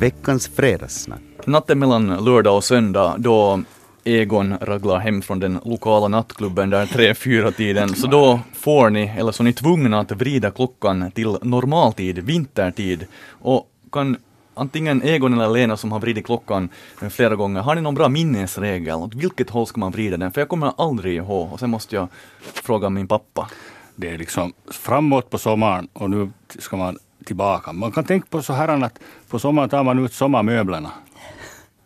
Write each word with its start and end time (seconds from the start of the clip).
Veckans 0.00 0.48
fredagssnack. 0.48 1.20
Natten 1.46 1.78
mellan 1.78 2.24
lördag 2.24 2.56
och 2.56 2.64
söndag 2.64 3.14
då 3.18 3.62
Egon 4.04 4.58
raglar 4.60 4.98
hem 4.98 5.22
från 5.22 5.40
den 5.40 5.60
lokala 5.64 6.08
nattklubben 6.08 6.70
där 6.70 6.86
tre, 6.86 7.14
fyra 7.14 7.52
tiden 7.52 7.88
så 7.88 8.06
då 8.06 8.40
får 8.52 8.90
ni, 8.90 9.12
eller 9.18 9.32
så 9.32 9.42
är 9.42 9.44
ni 9.44 9.52
tvungna 9.52 10.00
att 10.00 10.12
vrida 10.12 10.50
klockan 10.50 11.10
till 11.10 11.36
normaltid, 11.42 12.18
vintertid. 12.18 13.06
Och 13.30 13.68
kan 13.92 14.16
antingen 14.54 15.02
Egon 15.02 15.34
eller 15.34 15.54
Lena 15.54 15.76
som 15.76 15.92
har 15.92 16.00
vridit 16.00 16.26
klockan 16.26 16.68
flera 17.10 17.36
gånger, 17.36 17.60
har 17.60 17.74
ni 17.74 17.80
någon 17.80 17.94
bra 17.94 18.08
minnesregel? 18.08 18.94
Åt 18.94 19.14
vilket 19.14 19.50
håll 19.50 19.66
ska 19.66 19.80
man 19.80 19.92
vrida 19.92 20.16
den? 20.16 20.32
För 20.32 20.40
jag 20.40 20.48
kommer 20.48 20.72
aldrig 20.78 21.16
ihåg 21.16 21.52
och 21.52 21.60
sen 21.60 21.70
måste 21.70 21.96
jag 21.96 22.08
fråga 22.40 22.90
min 22.90 23.08
pappa. 23.08 23.50
Det 23.96 24.10
är 24.10 24.18
liksom 24.18 24.52
framåt 24.70 25.30
på 25.30 25.38
sommaren 25.38 25.88
och 25.92 26.10
nu 26.10 26.30
ska 26.58 26.76
man 26.76 26.98
tillbaka. 27.24 27.72
Man 27.72 27.92
kan 27.92 28.04
tänka 28.04 28.26
på 28.30 28.42
så 28.42 28.52
här 28.52 28.68
att 28.84 28.98
på 29.28 29.38
sommaren 29.38 29.68
tar 29.68 29.84
man 29.84 30.04
ut 30.04 30.12
sommarmöblerna 30.12 30.90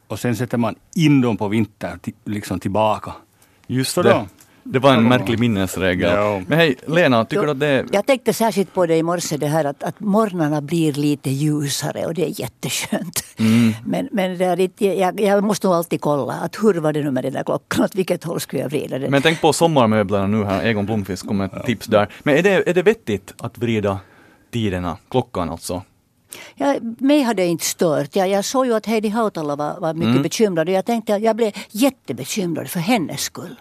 och 0.08 0.18
sen 0.18 0.36
sätter 0.36 0.58
man 0.58 0.74
in 0.94 1.20
dem 1.20 1.36
på 1.36 1.48
vintern, 1.48 1.98
liksom 2.24 2.60
tillbaka. 2.60 3.12
Just 3.66 3.92
så 3.92 4.02
det. 4.02 4.26
Det 4.66 4.78
var 4.78 4.94
en 4.94 5.08
märklig 5.08 5.38
minnesregel. 5.38 6.10
Ja. 6.16 6.42
Men 6.46 6.58
hej, 6.58 6.76
Lena, 6.86 7.24
tycker 7.24 7.44
du 7.44 7.50
att 7.50 7.60
det... 7.60 7.86
Jag 7.92 8.06
tänkte 8.06 8.32
särskilt 8.32 8.74
på 8.74 8.86
det 8.86 8.96
i 8.96 9.02
morse, 9.02 9.36
det 9.36 9.46
här 9.46 9.64
att, 9.64 9.82
att 9.82 10.00
morgnarna 10.00 10.60
blir 10.60 10.92
lite 10.92 11.30
ljusare 11.30 12.06
och 12.06 12.14
det 12.14 12.24
är 12.24 12.40
jätteskönt. 12.40 13.24
Mm. 13.38 13.72
Men, 13.84 14.08
men 14.12 14.38
det 14.38 14.44
är 14.44 14.56
lite, 14.56 14.86
jag, 14.86 15.20
jag, 15.20 15.44
måste 15.44 15.66
nog 15.66 15.76
alltid 15.76 16.00
kolla 16.00 16.32
att 16.32 16.56
hur 16.62 16.74
var 16.74 16.92
det 16.92 17.02
nu 17.02 17.10
med 17.10 17.24
den 17.24 17.32
där 17.32 17.44
klockan, 17.44 17.84
åt 17.84 17.94
vilket 17.94 18.24
håll 18.24 18.40
skulle 18.40 18.62
jag 18.62 18.68
vrida 18.68 18.98
den? 18.98 19.10
Men 19.10 19.22
tänk 19.22 19.40
på 19.40 19.52
sommarmöblerna 19.52 20.26
nu 20.26 20.44
här, 20.44 20.64
Egon 20.64 20.86
Blomqvist 20.86 21.26
kom 21.26 21.36
med 21.36 21.52
ett 21.52 21.66
tips 21.66 21.86
där. 21.86 22.08
Men 22.22 22.36
är 22.36 22.42
det, 22.42 22.68
är 22.68 22.74
det 22.74 22.82
vettigt 22.82 23.34
att 23.38 23.58
vrida 23.58 23.98
tiderna, 24.54 24.96
klockan 25.10 25.50
alltså? 25.50 25.82
Ja, 26.54 26.76
mig 26.98 27.22
hade 27.22 27.42
det 27.42 27.46
inte 27.46 27.64
stört. 27.64 28.16
Jag, 28.16 28.28
jag 28.28 28.44
såg 28.44 28.66
ju 28.66 28.74
att 28.74 28.86
Heidi 28.86 29.08
Hautala 29.08 29.56
var, 29.56 29.80
var 29.80 29.94
mycket 29.94 30.10
mm. 30.10 30.22
bekymrad 30.22 30.68
och 30.68 30.74
jag 30.74 30.84
tänkte 30.84 31.14
att 31.14 31.22
jag 31.22 31.36
blev 31.36 31.52
jättebekymrad 31.70 32.70
för 32.70 32.80
hennes 32.80 33.20
skull. 33.20 33.60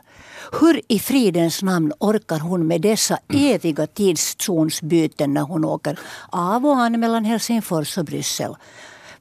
Hur 0.59 0.81
i 0.87 0.99
fridens 0.99 1.63
namn 1.63 1.93
orkar 1.99 2.39
hon 2.39 2.67
med 2.67 2.81
dessa 2.81 3.17
mm. 3.27 3.55
eviga 3.55 3.87
tidszonsbyten 3.87 5.33
när 5.33 5.41
hon 5.41 5.65
åker 5.65 5.99
av 6.29 6.65
och 6.65 6.77
an 6.77 6.99
mellan 6.99 7.25
Helsingfors 7.25 7.97
och 7.97 8.05
Bryssel? 8.05 8.55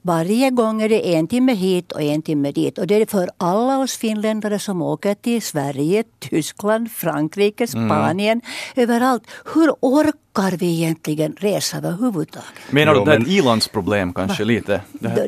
Varje 0.05 0.50
gång 0.50 0.83
är 0.83 0.89
det 0.89 1.14
en 1.14 1.28
timme 1.28 1.55
hit 1.55 1.92
och 1.92 2.03
en 2.03 2.22
timme 2.22 2.53
dit. 2.53 2.78
Och 2.78 2.86
det 2.86 2.95
är 2.95 3.06
för 3.06 3.28
alla 3.36 3.78
oss 3.78 3.97
finländare 3.97 4.58
som 4.58 4.83
åker 4.83 5.14
till 5.14 5.42
Sverige, 5.42 6.05
Tyskland, 6.19 6.91
Frankrike, 6.91 7.67
mm. 7.75 7.89
Spanien, 7.89 8.41
mm. 8.41 8.91
överallt. 8.91 9.23
Hur 9.55 9.70
orkar 9.80 10.56
vi 10.56 10.67
egentligen 10.67 11.36
resa 11.39 11.77
överhuvudtaget? 11.77 12.48
Menar 12.70 12.95
du 12.95 13.00
att 13.00 13.06
det 13.06 13.12
är 13.12 13.20
ett 13.20 13.28
ilandsproblem 13.28 14.12
kanske 14.12 14.45
lite? 14.45 14.80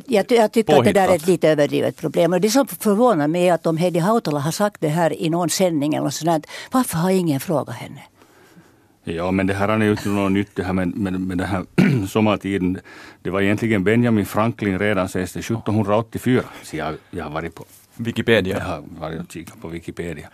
Jag, 0.07 0.33
jag 0.33 0.53
tycker 0.53 0.73
påhittat. 0.73 0.79
att 0.79 0.85
det 0.85 0.93
där 0.93 1.09
är 1.09 1.17
ett 1.17 1.27
lite 1.27 1.49
överdrivet 1.49 1.97
problem. 1.97 2.33
Och 2.33 2.41
det 2.41 2.51
som 2.51 2.67
förvånar 2.67 3.29
mig 3.29 3.49
är 3.49 3.53
att 3.53 3.67
om 3.67 3.77
Heidi 3.77 3.99
Hautala 3.99 4.41
har 4.41 4.53
sagt 4.53 4.81
det 4.81 4.89
här 4.89 5.23
i 5.23 5.31
någon 5.31 5.51
sändning 5.51 5.95
eller 5.95 6.11
sådant, 6.11 6.47
varför 6.71 6.99
har 6.99 7.11
ingen 7.11 7.41
frågat 7.41 7.75
henne? 7.75 8.01
Ja, 9.05 9.31
men 9.31 9.47
det 9.47 9.55
här 9.55 9.69
är 9.69 9.85
ju 9.85 9.91
inte 9.91 10.09
något 10.09 10.33
nytt 10.33 10.51
det 10.55 10.63
här 10.63 10.73
med, 10.73 10.97
med, 10.97 11.21
med 11.21 11.39
den 11.39 11.47
här 11.47 11.65
sommartiden. 12.07 12.81
Det 13.23 13.31
var 13.31 13.41
egentligen 13.41 13.85
Benjamin 13.85 14.27
Franklin 14.27 14.79
redan 14.79 15.09
sägs 15.09 15.33
det 15.33 15.41
1784. 15.41 16.43
Så 16.63 16.77
jag, 16.77 16.95
jag 17.11 17.25
har 17.25 17.31
varit 17.31 17.55
på 17.55 17.65
Wikipedia. 17.97 18.59
Jag 18.59 18.65
har 18.65 18.83
varit 18.99 19.21
och 19.21 19.33
kikat 19.33 19.61
på 19.61 19.69
Wikipedia. 19.69 20.29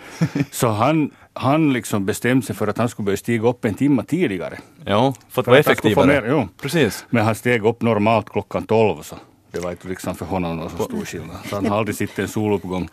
Så 0.50 0.68
han, 0.68 1.10
han 1.32 1.72
liksom 1.72 2.06
bestämde 2.06 2.46
sig 2.46 2.56
för 2.56 2.66
att 2.66 2.78
han 2.78 2.88
skulle 2.88 3.04
börja 3.04 3.16
stiga 3.16 3.48
upp 3.48 3.64
en 3.64 3.74
timme 3.74 4.02
tidigare. 4.02 4.58
Ja, 4.84 5.14
för 5.28 5.40
att 5.40 5.46
vara 5.46 5.58
effektivare. 5.58 6.06
Mer, 6.06 6.26
jo. 6.28 6.48
Precis. 6.62 7.06
Men 7.10 7.24
han 7.24 7.34
steg 7.34 7.64
upp 7.64 7.82
normalt 7.82 8.30
klockan 8.30 8.62
tolv. 8.62 9.02
Så. 9.02 9.16
Det 9.52 9.60
var 9.60 9.70
inte 9.70 9.88
liksom 9.88 10.14
för 10.14 10.26
honom 10.26 10.56
någon 10.56 10.70
så 10.70 10.84
stor 10.84 11.04
skillnad. 11.04 11.36
Så 11.44 11.56
han 11.56 11.66
har 11.66 11.78
aldrig 11.78 11.96
sett 11.96 12.18
en 12.18 12.28
soluppgång, 12.28 12.88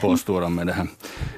påstår 0.00 0.42
han 0.42 0.54
med 0.54 0.66
det 0.66 0.72
här. 0.72 0.86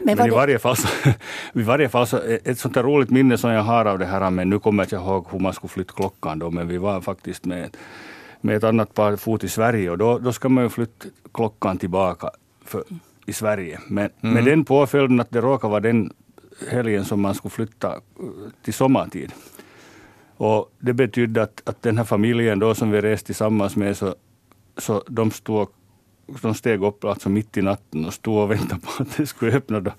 Men, 0.05 0.17
men 0.17 0.27
i, 0.27 0.31
varje 0.31 0.59
fall 0.59 0.77
så, 0.77 0.89
i 1.55 1.63
varje 1.63 1.89
fall 1.89 2.07
så, 2.07 2.21
ett 2.45 2.59
sånt 2.59 2.77
här 2.77 2.83
roligt 2.83 3.11
minne 3.11 3.39
som 3.39 3.51
jag 3.51 3.63
har 3.63 3.85
av 3.85 3.99
det 3.99 4.07
här, 4.07 4.31
men 4.31 4.51
nu 4.51 4.59
kommer 4.59 4.83
jag 4.83 4.87
inte 4.87 4.97
ihåg 4.97 5.27
hur 5.31 5.39
man 5.39 5.53
skulle 5.53 5.69
flytta 5.69 5.93
klockan 5.93 6.39
då, 6.39 6.51
men 6.51 6.69
vi 6.69 6.79
var 6.79 7.01
faktiskt 7.01 7.45
med, 7.45 7.77
med 8.41 8.57
ett 8.57 8.65
annat 8.65 8.95
par 8.95 9.17
fot 9.17 9.45
i 9.45 9.49
Sverige 9.49 9.91
och 9.91 9.99
då, 9.99 10.19
då 10.19 10.33
ska 10.33 10.49
man 10.49 10.65
ju 10.65 10.71
flytta 10.71 11.07
klockan 11.33 11.79
tillbaka 11.79 12.31
för, 12.65 12.85
i 13.27 13.33
Sverige. 13.33 13.81
Men 13.89 14.11
mm. 14.21 14.35
med 14.35 14.45
den 14.45 14.65
påföljden 14.65 15.21
att 15.21 15.31
det 15.31 15.41
råkar 15.41 15.69
vara 15.69 15.81
den 15.81 16.13
helgen 16.71 17.05
som 17.05 17.21
man 17.21 17.35
skulle 17.35 17.51
flytta 17.51 18.01
till 18.63 18.75
sommartid. 18.75 19.33
Och 20.37 20.73
det 20.79 20.93
betydde 20.93 21.43
att, 21.43 21.63
att 21.65 21.83
den 21.83 21.99
här 21.99 22.05
familjen 22.05 22.59
då 22.59 22.75
som 22.75 22.91
vi 22.91 23.01
reste 23.01 23.27
tillsammans 23.27 23.77
med 23.77 23.97
så 23.97 24.15
så 24.79 25.03
de, 25.09 25.31
stod, 25.31 25.69
de 26.43 26.55
steg 26.55 26.83
upp 26.83 27.05
alltså 27.05 27.29
mitt 27.29 27.57
i 27.57 27.63
natten 27.63 28.05
och 28.05 28.15
stod 28.15 28.37
och 28.37 28.51
väntade 28.51 28.81
på 28.81 29.03
att 29.03 29.17
det 29.17 29.27
skulle 29.27 29.53
öppna. 29.53 29.81
De, 29.81 29.91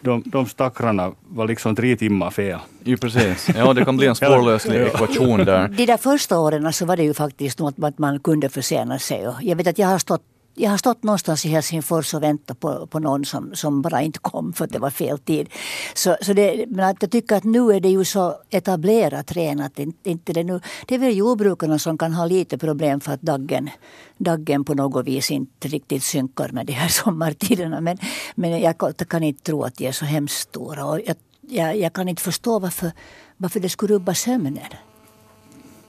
de, 0.00 0.22
de 0.26 0.46
stackarna 0.46 1.12
var 1.28 1.48
liksom 1.48 1.76
tre 1.76 1.96
timmar 1.96 2.30
fel. 2.30 2.58
Jo 2.84 2.96
precis, 2.96 3.48
ja 3.56 3.72
det 3.72 3.84
kan 3.84 3.96
bli 3.96 4.06
en 4.06 4.14
svårlöslig 4.24 4.80
ekvation 4.80 5.44
där. 5.44 5.68
De 5.68 5.86
där 5.86 5.96
första 5.96 6.38
åren 6.38 6.72
så 6.72 6.86
var 6.86 6.96
det 6.96 7.02
ju 7.02 7.14
faktiskt 7.14 7.58
något 7.58 7.74
att 7.82 7.98
man 7.98 8.20
kunde 8.20 8.48
försena 8.48 8.98
sig. 8.98 9.34
Jag 9.40 9.56
vet 9.56 9.66
att 9.66 9.78
jag 9.78 9.88
har 9.88 9.98
stått 9.98 10.22
jag 10.60 10.70
har 10.70 10.78
stått 10.78 11.02
någonstans 11.02 11.46
i 11.46 11.48
Helsingfors 11.48 12.14
och 12.14 12.22
väntat 12.22 12.60
på, 12.60 12.86
på 12.86 12.98
någon 12.98 13.24
som, 13.24 13.54
som 13.54 13.82
bara 13.82 14.02
inte 14.02 14.18
kom 14.18 14.52
för 14.52 14.64
att 14.64 14.70
det 14.70 14.78
var 14.78 14.90
fel 14.90 15.18
tid. 15.18 15.48
Så, 15.94 16.16
så 16.22 16.32
det, 16.32 16.64
men 16.68 16.84
att 16.84 16.96
jag 17.00 17.10
tycker 17.10 17.36
att 17.36 17.44
nu 17.44 17.72
är 17.72 17.80
det 17.80 17.88
ju 17.88 18.04
så 18.04 18.36
etablerat 18.50 19.32
renat. 19.32 19.78
inte, 19.78 20.10
inte 20.10 20.32
det 20.32 20.44
nu. 20.44 20.60
Det 20.86 20.94
är 20.94 20.98
väl 20.98 21.16
jordbrukarna 21.16 21.78
som 21.78 21.98
kan 21.98 22.12
ha 22.12 22.26
lite 22.26 22.58
problem 22.58 23.00
för 23.00 23.12
att 23.12 23.22
daggen, 23.22 23.70
daggen 24.18 24.64
på 24.64 24.74
något 24.74 25.06
vis 25.06 25.30
inte 25.30 25.68
riktigt 25.68 26.02
synkar 26.02 26.48
med 26.48 26.66
de 26.66 26.72
här 26.72 26.88
sommartiderna. 27.04 27.80
Men, 27.80 27.98
men 28.34 28.60
jag 28.60 28.74
kan 29.08 29.22
inte 29.22 29.42
tro 29.42 29.62
att 29.62 29.76
de 29.76 29.86
är 29.86 29.92
så 29.92 30.04
hemskt 30.04 30.48
stora. 30.48 30.84
Och 30.84 31.00
jag, 31.06 31.16
jag, 31.48 31.76
jag 31.76 31.92
kan 31.92 32.08
inte 32.08 32.22
förstå 32.22 32.58
varför, 32.58 32.92
varför 33.36 33.60
det 33.60 33.68
skulle 33.68 33.94
rubba 33.94 34.14
sömnen. 34.14 34.58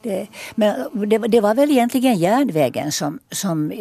Det, 0.04 0.28
men 0.56 1.10
det, 1.10 1.18
det, 1.18 1.42
var 1.42 1.56
väl 1.56 1.72
egentligen 1.72 2.16
järnvägen 2.16 2.92
som, 2.92 3.20
som 3.32 3.72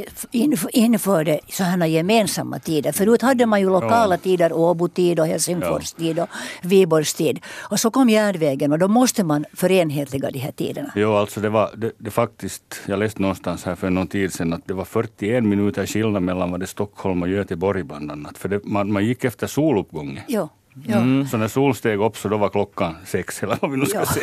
införde 0.73 1.41
sådana 1.49 1.87
gemensamma 1.87 2.59
tider. 2.59 2.93
Förut 2.93 3.23
hade 3.23 3.47
man 3.47 3.61
ju 3.61 3.71
lokala 3.71 4.15
ja. 4.15 4.19
tider, 4.19 4.53
Åbo-tid 4.53 5.21
och 5.21 5.27
Helsingfors-tid 5.27 6.19
och 6.19 6.29
Viborgs-tid. 6.63 7.41
Och 7.59 7.81
så 7.81 7.91
kom 7.91 8.11
järnvägen 8.11 8.73
och 8.73 8.79
då 8.79 8.89
måste 8.89 9.25
man 9.25 9.45
förenhetliga 9.55 10.31
de 10.31 10.39
här 10.39 10.53
tiderna. 10.53 10.93
Jo, 10.95 11.15
alltså 11.15 11.41
det 11.41 11.49
var 11.49 11.71
det, 11.77 11.93
det 11.99 12.11
faktiskt, 12.11 12.81
jag 12.87 12.99
läste 12.99 13.23
någonstans 13.23 13.65
här 13.65 13.75
för 13.75 13.91
någon 13.91 14.07
tid 14.07 14.33
sedan 14.33 14.53
att 14.53 14.67
det 14.67 14.75
var 14.75 14.85
41 14.85 15.45
minuter 15.45 15.87
skillnad 15.87 16.23
mellan 16.23 16.51
vad 16.51 16.61
det 16.61 16.67
Stockholm 16.67 17.23
och 17.23 17.29
Göteborg 17.29 17.83
bland 17.83 18.11
annat. 18.11 18.39
För 18.39 18.49
det, 18.49 18.65
man, 18.65 18.93
man 18.93 19.05
gick 19.05 19.25
efter 19.25 19.47
soluppgången. 19.47 20.21
Jo. 20.29 20.49
Mm. 20.89 21.27
Så 21.27 21.37
när 21.37 21.49
sol 21.49 21.75
steg 21.75 22.01
upp 22.01 22.17
så 22.17 22.29
då 22.29 22.37
var 22.37 22.49
klockan 22.49 22.97
sex 23.05 23.43
eller 23.43 23.59
vad 23.61 23.71
vi 23.71 23.77
nu 23.77 23.87
ska 23.87 23.99
ja. 23.99 24.07
se. 24.07 24.21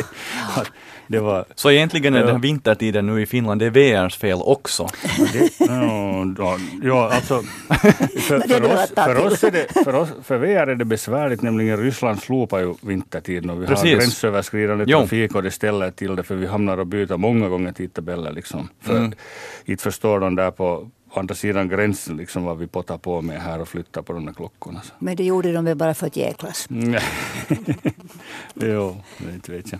Det 1.07 1.19
var, 1.19 1.45
så 1.55 1.71
egentligen 1.71 2.15
är 2.15 2.19
ja. 2.19 2.25
den 2.25 2.41
vintertiden 2.41 3.05
nu 3.05 3.21
i 3.21 3.25
Finland, 3.25 3.61
det 3.61 3.65
är 3.65 3.69
VRs 3.69 4.17
fel 4.17 4.37
också? 4.41 4.87
Det, 5.33 5.51
ja, 5.59 6.57
ja, 6.83 7.11
alltså 7.13 7.41
för, 8.19 8.39
för, 8.39 8.73
oss, 8.73 8.91
för, 8.95 9.25
oss 9.25 9.43
är 9.43 9.51
det, 9.51 9.83
för, 9.83 9.95
oss, 9.95 10.09
för 10.23 10.37
VR 10.37 10.67
är 10.67 10.75
det 10.75 10.85
besvärligt, 10.85 11.41
nämligen 11.41 11.77
Ryssland 11.77 12.19
slopar 12.19 12.59
ju 12.59 12.73
vintertiden 12.81 13.49
och 13.49 13.61
vi 13.61 13.67
Precis. 13.67 13.91
har 13.91 13.99
gränsöverskridande 13.99 14.85
trafik 14.85 15.35
och 15.35 15.43
det 15.43 15.51
ställer 15.51 15.91
till 15.91 16.15
det 16.15 16.23
för 16.23 16.35
vi 16.35 16.47
hamnar 16.47 16.77
och 16.77 16.87
byter 16.87 17.17
många 17.17 17.49
gånger 17.49 17.71
tidtabeller 17.71 18.31
liksom. 18.31 18.69
För 18.81 18.97
mm. 18.97 19.13
inte 19.65 19.83
förstår 19.83 20.19
de 20.19 20.35
där 20.35 20.51
på 20.51 20.89
på 21.17 21.21
andra 21.21 21.35
sidan 21.35 21.69
gränsen 21.69 22.17
liksom 22.17 22.43
vad 22.43 22.57
vi 22.57 22.67
pottar 22.67 22.97
på 22.97 23.21
med 23.21 23.41
här 23.41 23.61
och 23.61 23.67
flyttar 23.67 24.01
på 24.01 24.13
de 24.13 24.25
där 24.25 24.33
klockorna. 24.33 24.81
Så. 24.81 24.93
Men 24.99 25.15
det 25.15 25.23
gjorde 25.23 25.51
de 25.51 25.65
väl 25.65 25.77
bara 25.77 25.93
för 25.93 26.07
att 26.07 26.15
jäklas? 26.15 26.67
jo, 28.53 28.97
det 29.17 29.33
inte 29.33 29.51
vet 29.51 29.71
jag. 29.71 29.79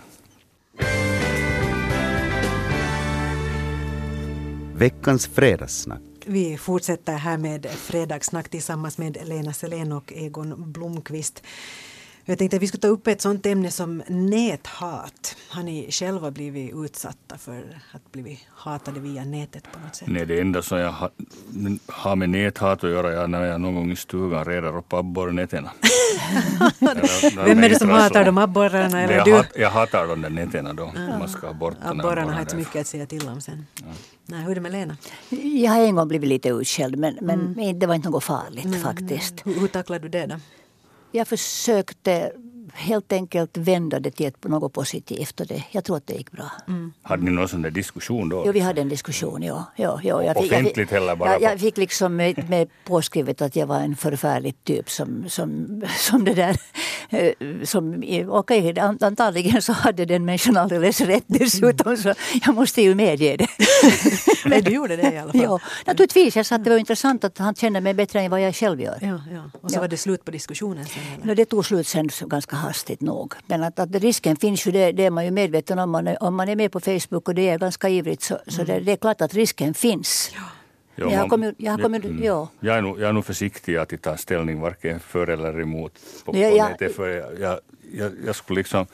Veckans 4.74 5.26
fredagssnack. 5.26 6.00
Vi 6.26 6.56
fortsätter 6.56 7.12
här 7.12 7.38
med 7.38 7.66
fredagssnack 7.66 8.48
tillsammans 8.48 8.98
med 8.98 9.18
Lena 9.24 9.52
Selén 9.52 9.92
och 9.92 10.12
Egon 10.12 10.72
Blomqvist. 10.72 11.42
Jag 12.28 12.38
tänkte 12.38 12.56
att 12.56 12.62
vi 12.62 12.66
skulle 12.66 12.80
ta 12.80 12.88
upp 12.88 13.06
ett 13.06 13.20
sånt 13.20 13.46
ämne 13.46 13.70
som 13.70 14.02
näthat. 14.08 15.36
Har 15.48 15.62
ni 15.62 15.90
själva 15.90 16.30
blivit 16.30 16.74
utsatta 16.74 17.38
för 17.38 17.80
att 17.92 18.12
bli 18.12 18.40
hatade 18.50 19.00
via 19.00 19.24
nätet 19.24 19.72
på 19.72 19.78
något 19.78 19.96
sätt? 19.96 20.08
Nej, 20.08 20.26
det 20.26 20.40
enda 20.40 20.62
som 20.62 20.78
jag 20.78 20.94
har 21.86 22.16
med 22.16 22.30
näthat 22.30 22.84
att 22.84 22.90
göra 22.90 23.22
är 23.22 23.26
när 23.26 23.44
jag 23.44 23.60
någon 23.60 23.74
gång 23.74 23.92
i 23.92 23.96
stugan 23.96 24.44
redar 24.44 24.76
upp 24.76 24.92
abborrnätterna. 24.92 25.70
Vem 27.44 27.64
är 27.64 27.68
det 27.68 27.78
som 27.78 27.90
hatar 27.90 28.24
de 28.24 28.38
abborrarna? 28.38 29.02
Eller 29.02 29.14
jag, 29.14 29.24
du? 29.24 29.32
Hat, 29.32 29.46
jag 29.56 29.70
hatar 29.70 30.06
de 30.06 30.22
där 30.22 30.30
nätterna 30.30 30.72
då. 30.72 30.92
Ja. 30.94 31.18
Man 31.18 31.28
ska 31.28 31.46
ha 31.46 31.54
bort 31.54 31.76
Abborrarna 31.82 32.32
har 32.32 32.40
inte 32.40 32.50
så 32.50 32.56
mycket 32.56 32.80
att 32.80 32.86
säga 32.86 33.06
till 33.06 33.28
om 33.28 33.40
sen. 33.40 33.66
Ja. 33.80 33.86
Nej, 34.26 34.42
hur 34.42 34.50
är 34.50 34.54
det 34.54 34.60
med 34.60 34.72
Lena? 34.72 34.96
Jag 35.62 35.70
har 35.70 35.80
en 35.80 35.94
gång 35.94 36.08
blivit 36.08 36.28
lite 36.28 36.48
utskälld 36.48 36.98
men, 36.98 37.18
men 37.20 37.40
mm. 37.40 37.78
det 37.78 37.86
var 37.86 37.94
inte 37.94 38.10
något 38.10 38.24
farligt 38.24 38.64
mm. 38.64 38.80
faktiskt. 38.80 39.46
Hur, 39.46 39.60
hur 39.60 39.68
tacklade 39.68 40.08
du 40.08 40.08
det 40.08 40.26
då? 40.26 40.34
Jag 41.12 41.28
försökte 41.28 42.32
helt 42.72 43.12
enkelt 43.12 43.56
vända 43.56 44.00
det 44.00 44.10
till 44.10 44.32
något 44.44 44.72
positivt. 44.72 45.40
Och 45.40 45.46
det, 45.46 45.64
jag 45.70 45.84
tror 45.84 45.96
att 45.96 46.06
det 46.06 46.14
gick 46.14 46.30
bra. 46.30 46.50
Mm. 46.68 46.92
Hade 47.02 47.22
ni 47.22 47.30
någon 47.30 47.48
sån 47.48 47.62
där 47.62 47.70
diskussion 47.70 48.28
då? 48.28 48.42
Jo, 48.46 48.52
vi 48.52 48.60
hade 48.60 48.80
en 48.80 48.88
diskussion. 48.88 49.42
Ja. 49.42 49.64
Ja, 49.76 50.00
ja, 50.02 50.22
jag 50.22 50.36
fick, 50.36 50.52
Offentligt 50.52 50.90
heller 50.90 51.16
bara? 51.16 51.32
Jag, 51.32 51.42
jag 51.42 51.60
fick 51.60 51.76
liksom 51.76 52.16
med, 52.16 52.48
med 52.50 52.68
påskrivet 52.84 53.42
att 53.42 53.56
jag 53.56 53.66
var 53.66 53.80
en 53.80 53.96
förfärlig 53.96 54.64
typ 54.64 54.90
som, 54.90 55.28
som, 55.28 55.82
som 55.98 56.24
det 56.24 56.34
där. 56.34 56.56
Eh, 57.10 57.32
som, 57.64 57.94
okej, 58.28 58.70
okay, 58.70 58.74
antagligen 59.00 59.62
så 59.62 59.72
hade 59.72 60.04
den 60.04 60.24
människan 60.24 60.56
alldeles 60.56 61.00
rätt 61.00 61.24
dessutom. 61.26 61.96
Så 61.96 62.14
jag 62.44 62.54
måste 62.54 62.82
ju 62.82 62.94
medge 62.94 63.36
det. 63.36 63.46
Men 64.44 64.64
du 64.64 64.70
gjorde 64.70 64.96
det 64.96 65.12
i 65.12 65.18
alla 65.18 65.32
fall? 65.32 65.42
Ja, 65.42 65.60
naturligtvis. 65.86 66.36
Jag 66.36 66.46
sa 66.46 66.54
att 66.54 66.64
det 66.64 66.70
var 66.70 66.78
intressant 66.78 67.24
att 67.24 67.38
han 67.38 67.54
känner 67.54 67.80
mig 67.80 67.94
bättre 67.94 68.20
än 68.20 68.30
vad 68.30 68.40
jag 68.40 68.54
själv 68.54 68.80
gör. 68.80 68.98
Ja, 69.00 69.20
ja. 69.32 69.50
Och 69.60 69.70
så 69.70 69.76
ja. 69.76 69.80
var 69.80 69.88
det 69.88 69.96
slut 69.96 70.24
på 70.24 70.30
diskussionen 70.30 70.84
sen? 70.86 71.02
Eller? 71.22 71.34
Det 71.34 71.44
tog 71.44 71.66
slut 71.66 71.86
sen 71.86 72.08
ganska 72.20 72.56
hastigt 72.56 73.00
nog. 73.00 73.34
Men 73.46 73.62
att, 73.62 73.78
att 73.78 73.94
risken 73.94 74.36
finns 74.36 74.66
ju, 74.66 74.70
det, 74.70 74.92
det 74.92 75.04
är 75.04 75.10
man 75.10 75.24
ju 75.24 75.30
medveten 75.30 75.78
om. 75.78 75.90
Man 75.90 76.08
är, 76.08 76.22
om 76.22 76.34
man 76.34 76.48
är 76.48 76.56
med 76.56 76.72
på 76.72 76.80
Facebook 76.80 77.28
och 77.28 77.34
det 77.34 77.48
är 77.48 77.58
ganska 77.58 77.88
ivrigt 77.88 78.22
så, 78.22 78.34
mm. 78.34 78.44
så 78.46 78.64
det, 78.64 78.80
det, 78.80 78.92
är 78.92 78.96
klart 78.96 79.20
att 79.20 79.34
risken 79.34 79.74
finns. 79.74 80.30
Ja. 80.34 80.40
Jo, 81.00 81.10
jag, 81.10 81.18
har 81.18 81.28
kommit, 81.28 81.54
jag, 81.58 81.72
har 81.72 81.78
kommit, 81.78 82.04
mm, 82.04 82.24
ja. 82.24 82.48
jag, 82.60 82.76
är 82.76 82.82
nog, 82.82 83.00
jag 83.00 83.08
är 83.08 83.12
nog 83.12 83.24
försiktig 83.24 83.76
att 83.76 84.02
ta 84.02 84.16
ställning 84.16 84.60
varken 84.60 85.00
för 85.00 85.26
eller 85.26 85.60
emot 85.60 85.92
på, 86.24 86.32
på 86.32 86.38
ja, 86.38 86.68
nätet. 86.68 86.96
För 86.96 87.08
jag, 87.08 87.40
jag, 87.40 87.60
jag, 87.92 88.12
jag 88.26 88.36
skulle 88.36 88.60
liksom 88.60 88.86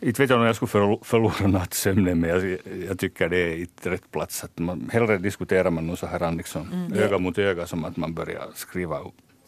inte 0.00 0.22
vet 0.22 0.30
jag 0.30 0.40
om 0.40 0.46
jag 0.46 0.56
skulle 0.56 0.98
förlora 1.02 1.46
nattsömnen 1.46 2.20
men 2.20 2.30
jag, 2.30 2.58
jag, 2.88 2.98
tycker 2.98 3.28
det 3.28 3.36
är 3.36 3.56
inte 3.56 3.90
rätt 3.90 4.10
plats. 4.10 4.44
Att 4.44 4.58
man, 4.58 4.90
hellre 4.92 5.18
diskuterar 5.18 5.70
man 5.70 5.86
nog 5.86 5.98
så 5.98 6.06
här 6.06 6.32
liksom, 6.32 6.72
mm. 6.72 6.92
öga 6.92 7.18
mot 7.18 7.38
öga 7.38 7.66
som 7.66 7.84
att 7.84 7.96
man 7.96 8.14
börjar 8.14 8.46
skriva 8.54 9.00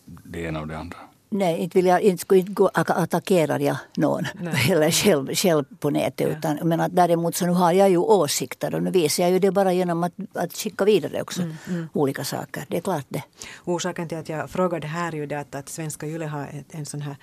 det 0.04 0.40
ena 0.40 0.60
och 0.60 0.68
det 0.68 0.78
andra. 0.78 0.98
Nej, 1.28 1.58
inte, 1.58 1.78
vill 1.78 1.86
jag, 1.86 2.00
inte, 2.00 2.20
skulle 2.20 2.40
inte 2.40 2.52
gå, 2.52 2.70
attackerar 2.74 3.58
jag 3.58 3.76
någon 3.96 4.24
eller 4.70 4.90
själv, 4.90 5.34
själv 5.34 5.64
på 5.78 5.90
nätet. 5.90 6.26
Ja. 6.30 6.38
Utan, 6.38 6.68
men 6.68 6.80
att 6.80 6.96
däremot 6.96 7.36
så 7.36 7.46
nu 7.46 7.52
har 7.52 7.72
jag 7.72 7.90
ju 7.90 7.96
åsikter 7.96 8.74
och 8.74 8.82
nu 8.82 8.90
visar 8.90 9.22
jag 9.22 9.32
ju 9.32 9.38
det 9.38 9.50
bara 9.50 9.72
genom 9.72 10.04
att, 10.04 10.12
att 10.32 10.52
skicka 10.52 10.84
vidare 10.84 11.22
också 11.22 11.42
mm, 11.42 11.56
mm. 11.68 11.88
olika 11.92 12.24
saker. 12.24 12.64
Det 12.68 12.76
är 12.76 12.80
klart 12.80 13.06
det. 13.08 13.22
Orsaken 13.64 14.08
till 14.08 14.18
att 14.18 14.28
jag 14.28 14.50
frågade 14.50 14.86
här 14.86 15.12
är 15.12 15.16
ju 15.16 15.26
det 15.26 15.40
att, 15.40 15.54
att 15.54 15.68
Svenska 15.68 16.06
Yle 16.06 16.26
har 16.26 16.42
ett, 16.44 16.74
en 16.74 16.86
sån 16.86 17.00
här 17.00 17.16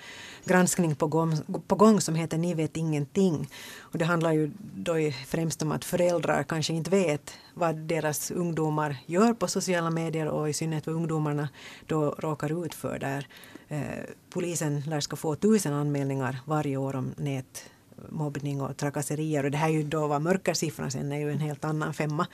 granskning 0.44 0.94
på 0.94 1.06
gång, 1.06 1.38
på 1.66 1.74
gång 1.74 2.00
som 2.00 2.14
heter 2.14 2.38
Ni 2.38 2.54
vet 2.54 2.76
ingenting. 2.76 3.48
Och 3.80 3.98
det 3.98 4.04
handlar 4.04 4.32
ju 4.32 4.50
då 4.74 4.94
främst 5.26 5.62
om 5.62 5.72
att 5.72 5.84
föräldrar 5.84 6.42
kanske 6.42 6.72
inte 6.72 6.90
vet 6.90 7.32
vad 7.54 7.76
deras 7.76 8.30
ungdomar 8.30 8.96
gör 9.06 9.34
på 9.34 9.48
sociala 9.48 9.90
medier 9.90 10.26
och 10.26 10.48
i 10.48 10.52
synnerhet 10.52 10.86
vad 10.86 10.96
ungdomarna 10.96 11.48
då 11.86 12.10
råkar 12.10 12.64
ut 12.64 12.74
för 12.74 12.98
där. 12.98 13.26
Eh, 13.68 14.04
polisen 14.30 14.80
lär 14.80 15.00
ska 15.00 15.16
få 15.16 15.34
tusen 15.34 15.72
anmälningar 15.72 16.38
varje 16.44 16.76
år 16.76 16.96
om 16.96 17.14
nätmobbning 17.16 18.60
och 18.60 18.76
trakasserier. 18.76 19.44
Och 19.44 19.50
det 19.50 19.58
här 19.58 19.68
är 19.68 19.72
ju 19.72 19.82
då 19.82 20.06
vad 20.06 20.22
mörkersiffran 20.22 20.90
sen 20.90 21.12
är 21.12 21.18
ju 21.18 21.32
en 21.32 21.40
helt 21.40 21.64
annan 21.64 21.94
femma. 21.94 22.26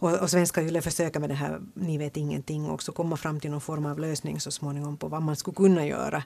Och, 0.00 0.18
och 0.18 0.30
Svenska 0.30 0.62
Yle 0.62 0.82
försöker 0.82 1.20
med 1.20 1.30
det 1.30 1.34
här 1.34 1.60
Ni 1.74 1.98
vet 1.98 2.16
ingenting 2.16 2.70
också 2.70 2.92
komma 2.92 3.16
fram 3.16 3.40
till 3.40 3.50
någon 3.50 3.60
form 3.60 3.86
av 3.86 3.98
lösning 3.98 4.40
så 4.40 4.50
småningom 4.50 4.96
på 4.96 5.08
vad 5.08 5.22
man 5.22 5.36
skulle 5.36 5.54
kunna 5.54 5.86
göra. 5.86 6.22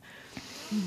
Mm. 0.71 0.85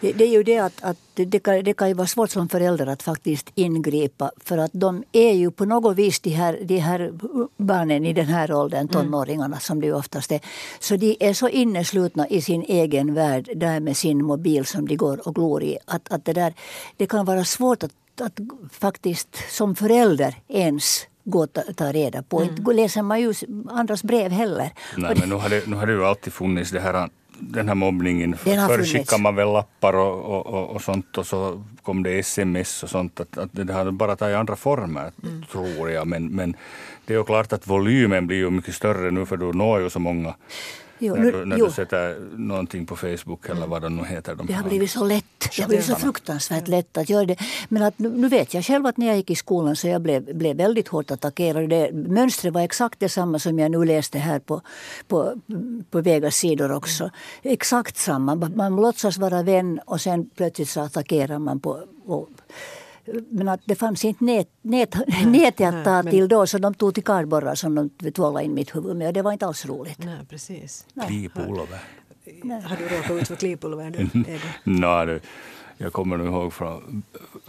Det, 0.00 0.12
det, 0.12 0.24
är 0.24 0.28
ju 0.28 0.42
det 0.42 0.58
att, 0.58 0.82
att 0.82 0.96
det, 1.14 1.38
kan, 1.38 1.64
det 1.64 1.72
kan 1.72 1.88
ju 1.88 1.94
vara 1.94 2.06
svårt 2.06 2.30
som 2.30 2.48
förälder 2.48 2.86
att 2.86 3.02
faktiskt 3.02 3.50
ingripa 3.54 4.30
för 4.44 4.58
att 4.58 4.70
de 4.72 5.04
är 5.12 5.32
ju 5.32 5.50
på 5.50 5.64
något 5.64 5.96
vis 5.96 6.20
de 6.20 6.30
här, 6.30 6.58
de 6.62 6.78
här 6.78 7.12
barnen 7.56 8.06
i 8.06 8.12
den 8.12 8.26
här 8.26 8.52
åldern, 8.52 8.80
mm. 8.80 8.88
tonåringarna 8.88 9.46
mm. 9.46 9.60
som 9.60 9.80
det 9.80 9.92
oftast 9.92 10.32
är. 10.32 10.40
Så 10.80 10.96
de 10.96 11.16
är 11.20 11.32
så 11.32 11.48
inneslutna 11.48 12.28
i 12.28 12.42
sin 12.42 12.62
egen 12.62 13.14
värld 13.14 13.50
där 13.56 13.80
med 13.80 13.96
sin 13.96 14.24
mobil 14.24 14.66
som 14.66 14.88
de 14.88 14.96
går 14.96 15.28
och 15.28 15.34
glor 15.34 15.62
i. 15.62 15.78
Att, 15.84 16.12
att 16.12 16.24
det, 16.24 16.32
där, 16.32 16.54
det 16.96 17.06
kan 17.06 17.24
vara 17.24 17.44
svårt 17.44 17.82
att, 17.82 17.92
att 18.20 18.38
faktiskt 18.72 19.36
som 19.50 19.74
förälder 19.74 20.34
ens 20.48 21.06
gå 21.24 21.42
och 21.42 21.52
ta, 21.52 21.62
ta 21.62 21.92
reda 21.92 22.22
på. 22.22 22.40
Mm. 22.40 22.56
Inte 22.56 22.72
läser 22.72 23.02
man 23.02 23.20
ju 23.20 23.34
andras 23.68 24.02
brev 24.02 24.30
heller. 24.30 24.70
Nej, 24.96 25.16
men 25.18 25.28
nu 25.28 25.34
har, 25.34 25.48
det, 25.48 25.66
nu 25.66 25.76
har 25.76 25.86
det 25.86 25.92
ju 25.92 26.04
alltid 26.04 26.32
funnits 26.32 26.70
det 26.70 26.80
här 26.80 27.08
den 27.40 27.68
här 27.68 27.74
mobbningen. 27.74 28.36
Förr 28.36 28.84
skickade 28.84 29.22
man 29.22 29.36
väl 29.36 29.52
lappar 29.52 29.92
och, 29.92 30.46
och, 30.46 30.70
och, 30.70 30.82
sånt 30.82 31.18
och 31.18 31.26
så 31.26 31.64
kom 31.82 32.02
det 32.02 32.18
sms 32.18 32.82
och 32.82 32.90
sånt. 32.90 33.20
Att, 33.20 33.38
att 33.38 33.48
det 33.52 33.72
har 33.72 33.90
bara 33.90 34.16
tagit 34.16 34.36
andra 34.36 34.56
former, 34.56 35.12
mm. 35.22 35.42
tror 35.52 35.90
jag. 35.90 36.06
Men, 36.06 36.26
men 36.26 36.56
det 37.04 37.14
är 37.14 37.18
ju 37.18 37.24
klart 37.24 37.52
att 37.52 37.66
volymen 37.66 38.26
blir 38.26 38.36
ju 38.36 38.50
mycket 38.50 38.74
större 38.74 39.10
nu 39.10 39.26
för 39.26 39.36
du 39.36 39.52
når 39.52 39.80
ju 39.80 39.90
så 39.90 39.98
många 39.98 40.34
Jo, 41.02 41.14
när, 41.14 41.32
du, 41.32 41.44
när 41.44 41.56
du 41.56 41.70
sätter 41.70 42.18
någonting 42.36 42.86
på 42.86 42.96
Facebook 42.96 43.48
eller 43.48 43.66
vad 43.66 43.82
de 43.82 43.96
nu 43.96 44.04
heter. 44.04 44.34
De 44.34 44.46
det 44.46 44.52
har 44.52 44.68
blivit 44.68 44.90
så 44.90 45.04
lätt. 45.04 45.24
Det 45.56 45.62
har 45.62 45.68
blivit 45.68 45.86
så 45.86 45.94
fruktansvärt 45.94 46.68
lätt 46.68 46.96
att 46.96 47.08
göra 47.08 47.24
det. 47.24 47.36
Men 47.68 47.82
att, 47.82 47.98
nu 47.98 48.28
vet 48.28 48.54
jag 48.54 48.64
själv 48.64 48.86
att 48.86 48.96
när 48.96 49.06
jag 49.06 49.16
gick 49.16 49.30
i 49.30 49.34
skolan 49.34 49.76
så 49.76 49.88
jag 49.88 50.02
blev, 50.02 50.36
blev 50.36 50.56
väldigt 50.56 50.88
hårt 50.88 51.10
attackerad. 51.10 51.70
Det, 51.70 51.92
mönstret 51.92 52.54
var 52.54 52.60
exakt 52.60 53.00
detsamma 53.00 53.38
som 53.38 53.58
jag 53.58 53.70
nu 53.70 53.84
läste 53.84 54.18
här 54.18 54.38
på, 54.38 54.62
på, 55.08 55.34
på 55.90 56.00
Vegas 56.00 56.36
sidor 56.36 56.72
också. 56.72 57.10
Exakt 57.42 57.96
samma. 57.96 58.34
Man 58.34 58.76
låtsas 58.76 59.18
vara 59.18 59.42
vän 59.42 59.80
och 59.86 60.00
sen 60.00 60.30
plötsligt 60.36 60.68
så 60.68 60.80
attackerar 60.80 61.38
man 61.38 61.60
på, 61.60 61.80
på 62.06 62.28
men 63.30 63.48
att 63.48 63.60
det 63.64 63.74
fanns 63.74 64.04
inte 64.04 64.24
nät, 64.24 64.48
nät, 64.62 64.94
nät 65.26 65.60
att 65.60 65.84
ta 65.84 66.02
till 66.02 66.28
då 66.28 66.46
så 66.46 66.58
de 66.58 66.74
tog 66.74 66.94
till 66.94 67.04
kardborrar 67.04 67.54
som 67.54 67.74
de 67.74 68.12
tvålade 68.12 68.44
in 68.44 68.54
mitt 68.54 68.76
huvud 68.76 68.96
med 68.96 69.06
och 69.06 69.12
det 69.12 69.22
var 69.22 69.32
inte 69.32 69.46
alls 69.46 69.66
roligt. 69.66 70.04
Nej, 70.04 70.18
precis. 70.28 70.86
Klipulve. 71.06 71.78
Har 72.64 72.76
du 72.76 72.96
råkat 72.96 73.10
ut 73.10 73.28
för 73.28 73.36
klipulver 73.36 73.90
du, 73.90 74.24
Nej, 74.64 75.20
jag 75.82 75.92
kommer 75.92 76.16
nu 76.16 76.24
ihåg 76.24 76.52
från 76.52 77.02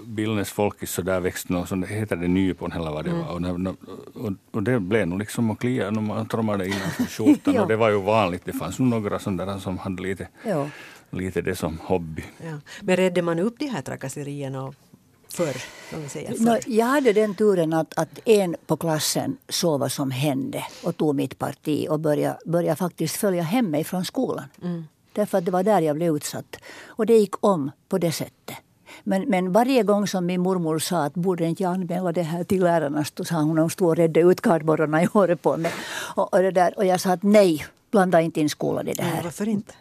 Billnes 0.05 0.51
folkis 0.51 0.91
så 0.91 1.01
där 1.01 1.19
växte 1.19 1.53
något 1.53 1.69
som 1.69 1.83
heter 1.83 2.15
det 2.15 2.27
nypon 2.27 2.71
eller 2.71 2.91
vad 2.91 3.05
det 3.05 3.11
mm. 3.11 3.21
var. 3.21 3.67
Och, 3.67 4.25
och, 4.25 4.33
och, 4.51 4.63
det 4.63 4.79
blev 4.79 5.07
nog 5.07 5.19
liksom 5.19 5.51
att 5.51 5.59
klia 5.59 5.91
när 5.91 6.01
man 6.01 6.27
trommade 6.27 6.67
innanför 6.67 7.03
skjortan 7.09 7.57
och 7.59 7.67
det 7.67 7.75
var 7.75 7.89
ju 7.89 8.01
vanligt. 8.01 8.41
Det 8.45 8.53
fanns 8.53 8.79
nog 8.79 8.87
några 8.87 9.19
sådana 9.19 9.59
som 9.59 9.77
hade 9.77 10.03
lite, 10.03 10.27
lite 11.09 11.41
det 11.41 11.55
som 11.55 11.79
hobby. 11.83 12.23
Ja. 12.43 12.57
Men 12.81 12.95
redde 12.95 13.21
man 13.21 13.39
upp 13.39 13.59
de 13.59 13.67
här 13.67 13.81
trakasserierna 13.81 14.73
förr? 15.33 15.63
No, 16.39 16.57
jag 16.67 16.85
hade 16.85 17.13
den 17.13 17.35
turen 17.35 17.73
att, 17.73 17.97
att 17.97 18.19
en 18.25 18.55
på 18.65 18.77
klassen 18.77 19.37
såg 19.49 19.79
vad 19.79 19.91
som 19.91 20.11
hände 20.11 20.63
och 20.83 20.97
tog 20.97 21.15
mitt 21.15 21.39
parti 21.39 21.87
och 21.89 21.99
började, 21.99 22.39
började 22.45 22.75
faktiskt 22.75 23.15
följa 23.15 23.43
hem 23.43 23.71
mig 23.71 23.83
från 23.83 24.05
skolan. 24.05 24.45
Mm. 24.63 24.83
Därför 25.13 25.37
att 25.37 25.45
det 25.45 25.51
var 25.51 25.63
där 25.63 25.81
jag 25.81 25.95
blev 25.95 26.15
utsatt. 26.15 26.55
Och 26.85 27.05
det 27.05 27.17
gick 27.17 27.45
om 27.45 27.71
på 27.89 27.97
det 27.97 28.11
sättet. 28.11 28.55
Men, 29.03 29.29
men 29.29 29.51
varje 29.51 29.83
gång 29.83 30.07
som 30.07 30.25
min 30.25 30.41
mormor 30.41 30.79
sa 30.79 31.03
att 31.03 31.13
borde 31.13 31.45
inte 31.45 31.63
jag 31.63 31.73
anmäla 31.73 32.11
det 32.11 32.21
här 32.21 32.43
till 32.43 32.63
lärarna 32.63 33.05
så 33.17 33.25
sa 33.25 33.35
hon 33.35 33.57
att 33.57 33.63
hon 33.63 33.69
stod 33.69 33.87
och 33.87 33.95
räddade 33.95 34.31
ut 34.31 34.41
kardborrarna 34.41 35.03
i 35.03 35.05
håret 35.05 35.41
på 35.41 35.57
mig. 35.57 35.71
Och, 36.15 36.33
och, 36.33 36.41
det 36.41 36.51
där, 36.51 36.77
och 36.77 36.85
jag 36.85 37.01
sa 37.01 37.11
att 37.11 37.23
nej, 37.23 37.65
blanda 37.91 38.21
inte 38.21 38.39
in 38.41 38.49
skolan 38.49 38.87
i 38.87 38.93
det 38.93 39.03
här. 39.03 39.17
Ja, 39.17 39.23
varför 39.23 39.47
inte? 39.47 39.73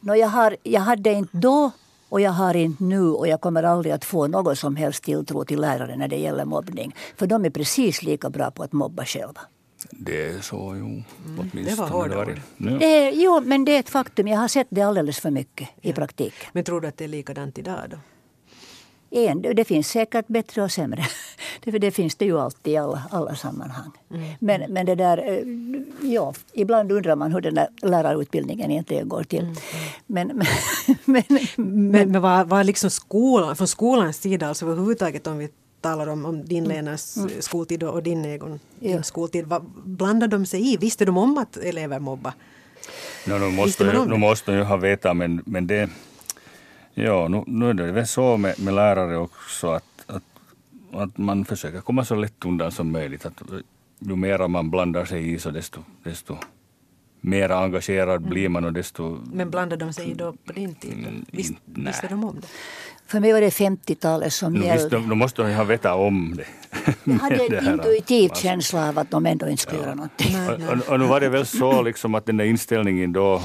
No, 0.00 0.14
jag, 0.14 0.28
har, 0.28 0.56
jag 0.62 0.80
hade 0.80 1.12
inte 1.12 1.36
då 1.36 1.70
och 2.12 2.20
jag 2.20 2.30
har 2.30 2.56
inte 2.56 2.84
nu 2.84 3.00
och 3.00 3.28
jag 3.28 3.40
kommer 3.40 3.62
aldrig 3.62 3.92
att 3.92 4.04
få 4.04 4.26
någon 4.26 4.56
som 4.56 4.76
helst 4.76 5.04
tilltro 5.04 5.44
till 5.44 5.60
lärare 5.60 5.96
när 5.96 6.08
det 6.08 6.16
gäller 6.16 6.44
mobbning. 6.44 6.94
För 7.16 7.26
de 7.26 7.44
är 7.44 7.50
precis 7.50 8.02
lika 8.02 8.30
bra 8.30 8.50
på 8.50 8.62
att 8.62 8.72
mobba 8.72 9.04
själva. 9.04 9.40
Det 9.90 10.26
är 10.26 10.40
så, 10.40 10.56
jo. 10.56 10.86
Mm. 10.86 11.04
Det 11.52 11.74
var 11.74 11.88
hårda 11.88 12.22
ord. 12.22 12.40
Det, 12.56 13.10
jo, 13.10 13.40
men 13.40 13.64
det 13.64 13.72
är 13.72 13.80
ett 13.80 13.90
faktum. 13.90 14.28
Jag 14.28 14.38
har 14.38 14.48
sett 14.48 14.66
det 14.70 14.82
alldeles 14.82 15.20
för 15.20 15.30
mycket 15.30 15.68
ja. 15.80 15.90
i 15.90 15.92
praktiken. 15.92 16.50
Men 16.52 16.64
tror 16.64 16.80
du 16.80 16.88
att 16.88 16.96
det 16.96 17.04
är 17.04 17.08
likadant 17.08 17.58
idag 17.58 17.78
då? 17.90 17.96
En, 19.10 19.42
det 19.42 19.64
finns 19.64 19.88
säkert 19.88 20.26
bättre 20.28 20.62
och 20.62 20.72
sämre. 20.72 21.04
Det, 21.64 21.78
det 21.78 21.90
finns 21.90 22.14
det 22.14 22.24
ju 22.24 22.38
alltid 22.40 22.72
i 22.72 22.76
alla, 22.76 23.02
alla 23.10 23.34
sammanhang. 23.34 23.90
Mm. 24.10 24.32
Men, 24.38 24.72
men 24.72 24.86
det 24.86 24.94
där, 24.94 25.18
eh, 25.18 26.10
ja, 26.10 26.34
ibland 26.52 26.92
undrar 26.92 27.16
man 27.16 27.32
hur 27.32 27.40
den 27.40 27.54
där 27.54 27.68
lärarutbildningen 27.82 28.70
egentligen 28.70 29.08
går 29.08 29.22
till. 29.22 29.42
Mm. 29.42 29.54
Men, 30.06 30.26
men, 30.26 30.46
men, 31.04 31.24
men, 31.56 32.12
men 32.12 32.22
vad, 32.22 32.48
vad 32.48 32.66
liksom 32.66 32.90
skolan, 32.90 33.56
från 33.56 33.68
skolans 33.68 34.16
sida, 34.16 34.48
alltså 34.48 34.66
överhuvudtaget 34.66 35.26
om 35.26 35.38
vi 35.38 35.48
talar 35.80 36.06
om, 36.06 36.24
om 36.24 36.44
din 36.44 36.64
mm. 36.64 36.76
Lenas 36.76 37.16
mm. 37.16 37.30
skoltid 37.40 37.82
och 37.82 38.02
din 38.02 38.24
egen 38.24 38.60
ja. 38.80 39.02
skoltid. 39.02 39.46
Vad, 39.46 39.64
blandade 39.84 40.36
de 40.36 40.46
sig 40.46 40.72
i? 40.72 40.76
Visste 40.76 41.04
de 41.04 41.16
om 41.16 41.38
att 41.38 41.56
elever 41.56 41.98
mobbar? 41.98 42.32
No, 43.26 43.38
nu 43.38 43.50
måste, 43.50 43.84
ju, 43.84 44.06
nu 44.06 44.16
måste 44.16 44.50
de 44.50 44.58
ju 44.58 44.64
ha 44.64 44.76
vetat 44.76 45.16
men, 45.16 45.42
men 45.46 45.66
det 45.66 45.90
Ja, 46.94 47.28
nu, 47.28 47.44
nu 47.46 47.70
är 47.70 47.74
det 47.74 47.92
väl 47.92 48.06
så 48.06 48.36
med, 48.36 48.60
med 48.60 48.74
lärare 48.74 49.16
också 49.16 49.70
att, 49.70 49.84
att, 50.92 51.18
man 51.18 51.44
försöker 51.44 51.80
komma 51.80 52.04
så 52.04 52.14
lätt 52.14 52.44
undan 52.44 52.72
som 52.72 52.92
möjligt. 52.92 53.26
Att 53.26 53.42
ju 53.98 54.16
mer 54.16 54.48
man 54.48 54.70
blandar 54.70 55.04
sig 55.04 55.32
i 55.32 55.38
så 55.38 55.50
desto, 55.50 55.80
desto 56.02 56.36
mer 57.20 57.50
engagerad 57.50 58.16
mm. 58.16 58.30
blir 58.30 58.48
man 58.48 58.64
och 58.64 58.72
desto... 58.72 59.18
Men 59.32 59.50
blandade 59.50 59.84
de 59.84 59.92
sig 59.92 60.10
i 60.10 60.14
då 60.14 60.32
på 60.32 60.52
din 60.52 60.74
tid? 60.74 60.92
Mm, 60.92 61.24
Visst, 61.30 61.54
visste 61.64 62.06
de 62.08 62.24
om 62.24 62.40
det? 62.40 62.46
För 63.06 63.20
mig 63.20 63.32
var 63.32 63.40
det 63.40 63.48
50-talet 63.48 64.32
som 64.32 64.52
no, 64.52 64.64
gällde. 64.64 64.98
Då 64.98 65.14
måste 65.14 65.42
de 65.42 65.54
ha 65.54 65.64
vetat 65.64 65.96
om 65.96 66.36
det. 66.36 66.46
Jag 67.04 67.14
hade 67.14 67.58
en 67.58 67.68
intuitiv 67.72 68.30
känsla 68.34 68.88
av 68.88 68.98
att 68.98 69.10
de 69.10 69.26
ändå 69.26 69.48
inte 69.48 69.62
skulle 69.62 69.80
göra 69.80 69.94
någonting. 69.94 70.36
Och, 70.36 70.72
och, 70.72 70.92
och 70.92 71.00
nu 71.00 71.06
var 71.06 71.20
det 71.20 71.28
väl 71.28 71.46
så 71.46 71.82
liksom 71.88 72.14
att 72.14 72.26
den 72.26 72.36
där 72.36 72.44
inställningen 72.44 73.12
då 73.12 73.42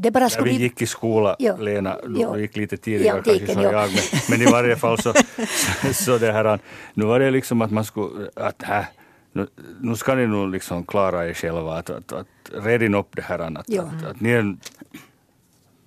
Det 0.00 0.10
bara 0.10 0.28
skulle 0.30 0.50
vi 0.50 0.56
gick 0.56 0.82
i 0.82 0.86
skola, 0.86 1.36
Ja. 1.38 1.56
Lena, 1.56 1.96
du 2.06 2.20
Ja. 2.20 2.38
gick 2.38 2.56
lite 2.56 2.76
tidigare 2.76 3.16
Ja, 3.16 3.22
kanske 3.22 3.52
som 3.52 3.62
ja. 3.62 3.72
jag, 3.72 3.90
men, 3.90 4.20
men 4.30 4.48
i 4.48 4.50
varje 4.50 4.76
fall 4.76 4.98
så, 4.98 5.12
så 5.94 6.18
det 6.18 6.32
här, 6.32 6.58
nu 6.94 7.04
var 7.04 7.20
det 7.20 7.30
liksom 7.30 7.62
att 7.62 7.70
man 7.70 7.84
skulle, 7.84 8.30
att 8.36 8.62
här, 8.62 8.86
nu, 9.32 9.46
nu 9.80 9.96
ska 9.96 10.14
ni 10.14 10.26
nog 10.26 10.50
liksom 10.50 10.84
klara 10.84 11.28
er 11.28 11.34
själva, 11.34 11.76
att, 11.78 11.90
att, 11.90 12.12
att 12.12 12.26
reda 12.52 12.98
upp 12.98 13.16
det 13.16 13.22
här, 13.22 13.38
att, 13.38 13.64
Ja. 13.68 13.82
att, 13.82 14.04
att 14.10 14.20
ni 14.20 14.30
är, 14.30 14.56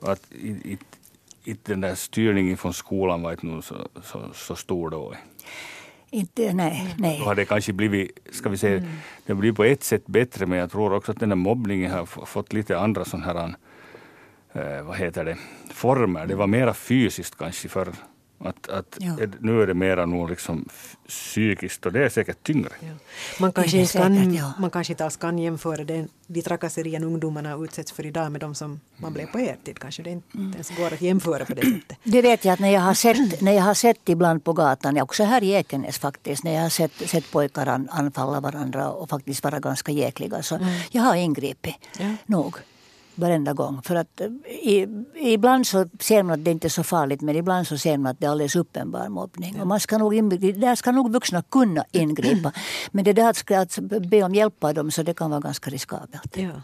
att 0.02 0.32
i, 0.32 0.78
i, 1.44 1.56
den 1.64 1.82
där 1.82 1.96
styrningen 1.96 2.58
från 2.58 2.74
skolan 2.74 3.22
var 3.22 3.32
inte 3.32 3.68
så, 3.68 3.76
så, 4.04 4.20
så 4.34 4.56
stor 4.56 4.90
då. 4.90 5.14
Inte, 6.14 6.54
nej, 6.54 6.96
Då 6.98 7.02
nej. 7.04 7.20
har 7.20 7.36
det 7.36 7.46
kanske 7.46 7.74
blivit, 7.74 8.20
ska 8.32 8.50
vi 8.50 8.58
säga, 8.58 8.84
det 9.26 9.34
blir 9.34 9.52
på 9.52 9.64
ett 9.64 9.84
sätt 9.84 10.08
bättre, 10.08 10.46
men 10.46 10.60
jag 10.60 10.72
tror 10.72 10.94
också 10.94 11.12
att 11.12 11.20
den 11.20 11.30
där 11.30 11.36
mobbningen 11.36 11.92
har 11.92 12.06
fått 12.26 12.54
lite 12.54 12.80
andra 12.80 13.06
sådana 13.06 13.26
här, 13.26 13.56
eh, 14.54 14.82
vad 14.82 14.98
heter 14.98 15.26
det, 15.26 15.38
former. 15.70 16.28
Det 16.28 16.36
var 16.36 16.48
mera 16.48 16.74
fysiskt 16.74 17.38
kanske 17.38 17.70
förr. 17.70 17.94
Att, 18.44 18.70
att 18.70 18.98
Ja. 19.00 19.18
Nu 19.40 19.62
är 19.62 19.68
det 19.68 19.74
mera 19.74 20.06
nog 20.06 20.30
liksom 20.30 20.68
psykiskt 21.08 21.86
och 21.86 21.92
det 21.92 22.06
är 22.06 22.10
säkert 22.10 22.44
tyngre. 22.44 22.70
Ja. 22.80 22.94
Man, 23.40 23.52
kanske 23.52 23.78
inte 23.78 23.98
kan, 23.98 24.34
ja. 24.34 24.54
man 24.60 24.70
kanske 24.70 24.94
inte 24.94 25.06
alls 25.06 25.18
kan 25.18 25.38
jämföra 25.40 25.84
den, 25.84 26.10
de 26.28 26.42
trakasserier 26.42 27.04
ungdomarna 27.04 27.56
utsätts 27.56 27.92
för 27.92 28.06
idag 28.06 28.32
med 28.32 28.42
de 28.42 28.56
som 28.56 28.80
man 28.98 29.14
blev 29.14 29.26
på 29.26 29.40
er 29.40 29.58
tid. 29.64 29.80
Kanske 29.80 30.04
det 30.04 30.10
inte 30.10 30.38
ens 30.38 30.78
går 30.78 30.94
att 30.94 31.02
jämföra 31.02 31.46
på 31.46 31.54
det 31.54 31.62
sättet. 31.82 31.98
Det 32.04 32.22
vet 32.22 32.46
jag 32.46 32.54
att 32.54 32.60
när 32.60 32.70
jag 32.70 32.82
har 32.82 32.94
sett, 32.94 33.42
när 33.42 33.52
jag 33.52 33.64
har 33.64 33.74
sett 33.74 34.10
ibland 34.10 34.44
på 34.44 34.54
gatan, 34.54 35.02
också 35.02 35.24
här 35.24 35.44
i 35.44 35.52
Ekenäs 35.52 36.00
faktiskt, 36.00 36.44
när 36.44 36.54
jag 36.54 36.62
har 36.62 36.70
sett, 36.70 36.92
sett 37.10 37.32
pojkar 37.32 37.68
an, 37.68 37.90
anfalla 37.92 38.40
varandra 38.40 38.90
och 38.90 39.10
faktiskt 39.10 39.44
vara 39.44 39.60
ganska 39.60 39.92
jäkliga, 39.92 40.44
så 40.44 40.60
jag 40.92 41.02
har 41.02 41.16
ingripit. 41.16 41.76
Ja. 42.00 42.16
Nog. 42.26 42.56
Varenda 43.22 43.54
gång. 43.54 43.82
För 43.82 43.96
att 43.96 44.22
eh, 44.22 44.28
i, 44.48 44.88
ibland 45.16 45.68
så 45.68 45.86
ser 46.00 46.24
man 46.24 46.40
att 46.40 46.46
det 46.46 46.52
inte 46.52 46.68
är 46.68 46.70
så 46.70 46.84
farligt 46.84 47.22
men 47.22 47.36
ibland 47.36 47.68
så 47.68 47.78
ser 47.78 47.98
man 47.98 48.12
att 48.12 48.20
det 48.20 48.26
är 48.26 48.30
alldeles 48.32 48.56
uppenbar 48.56 49.10
mobbning. 49.10 49.62
Och 49.62 49.68
man 49.68 49.80
ska 49.80 49.98
nog, 49.98 50.40
där 50.40 50.76
ska 50.76 50.92
nog 50.92 51.12
vuxna 51.12 51.42
kunna 51.42 51.86
ingripa. 51.92 52.54
Men 52.92 53.04
det 53.04 53.14
där 53.14 53.30
att, 53.30 53.52
att 53.94 54.06
be 54.06 54.24
om 54.24 54.36
hjälp 54.36 54.64
av 54.64 54.74
dem 54.74 54.92
så 54.92 55.04
det 55.04 55.14
kan 55.14 55.30
vara 55.30 55.40
ganska 55.40 55.72
riskabelt. 55.72 56.38
Ja. 56.38 56.62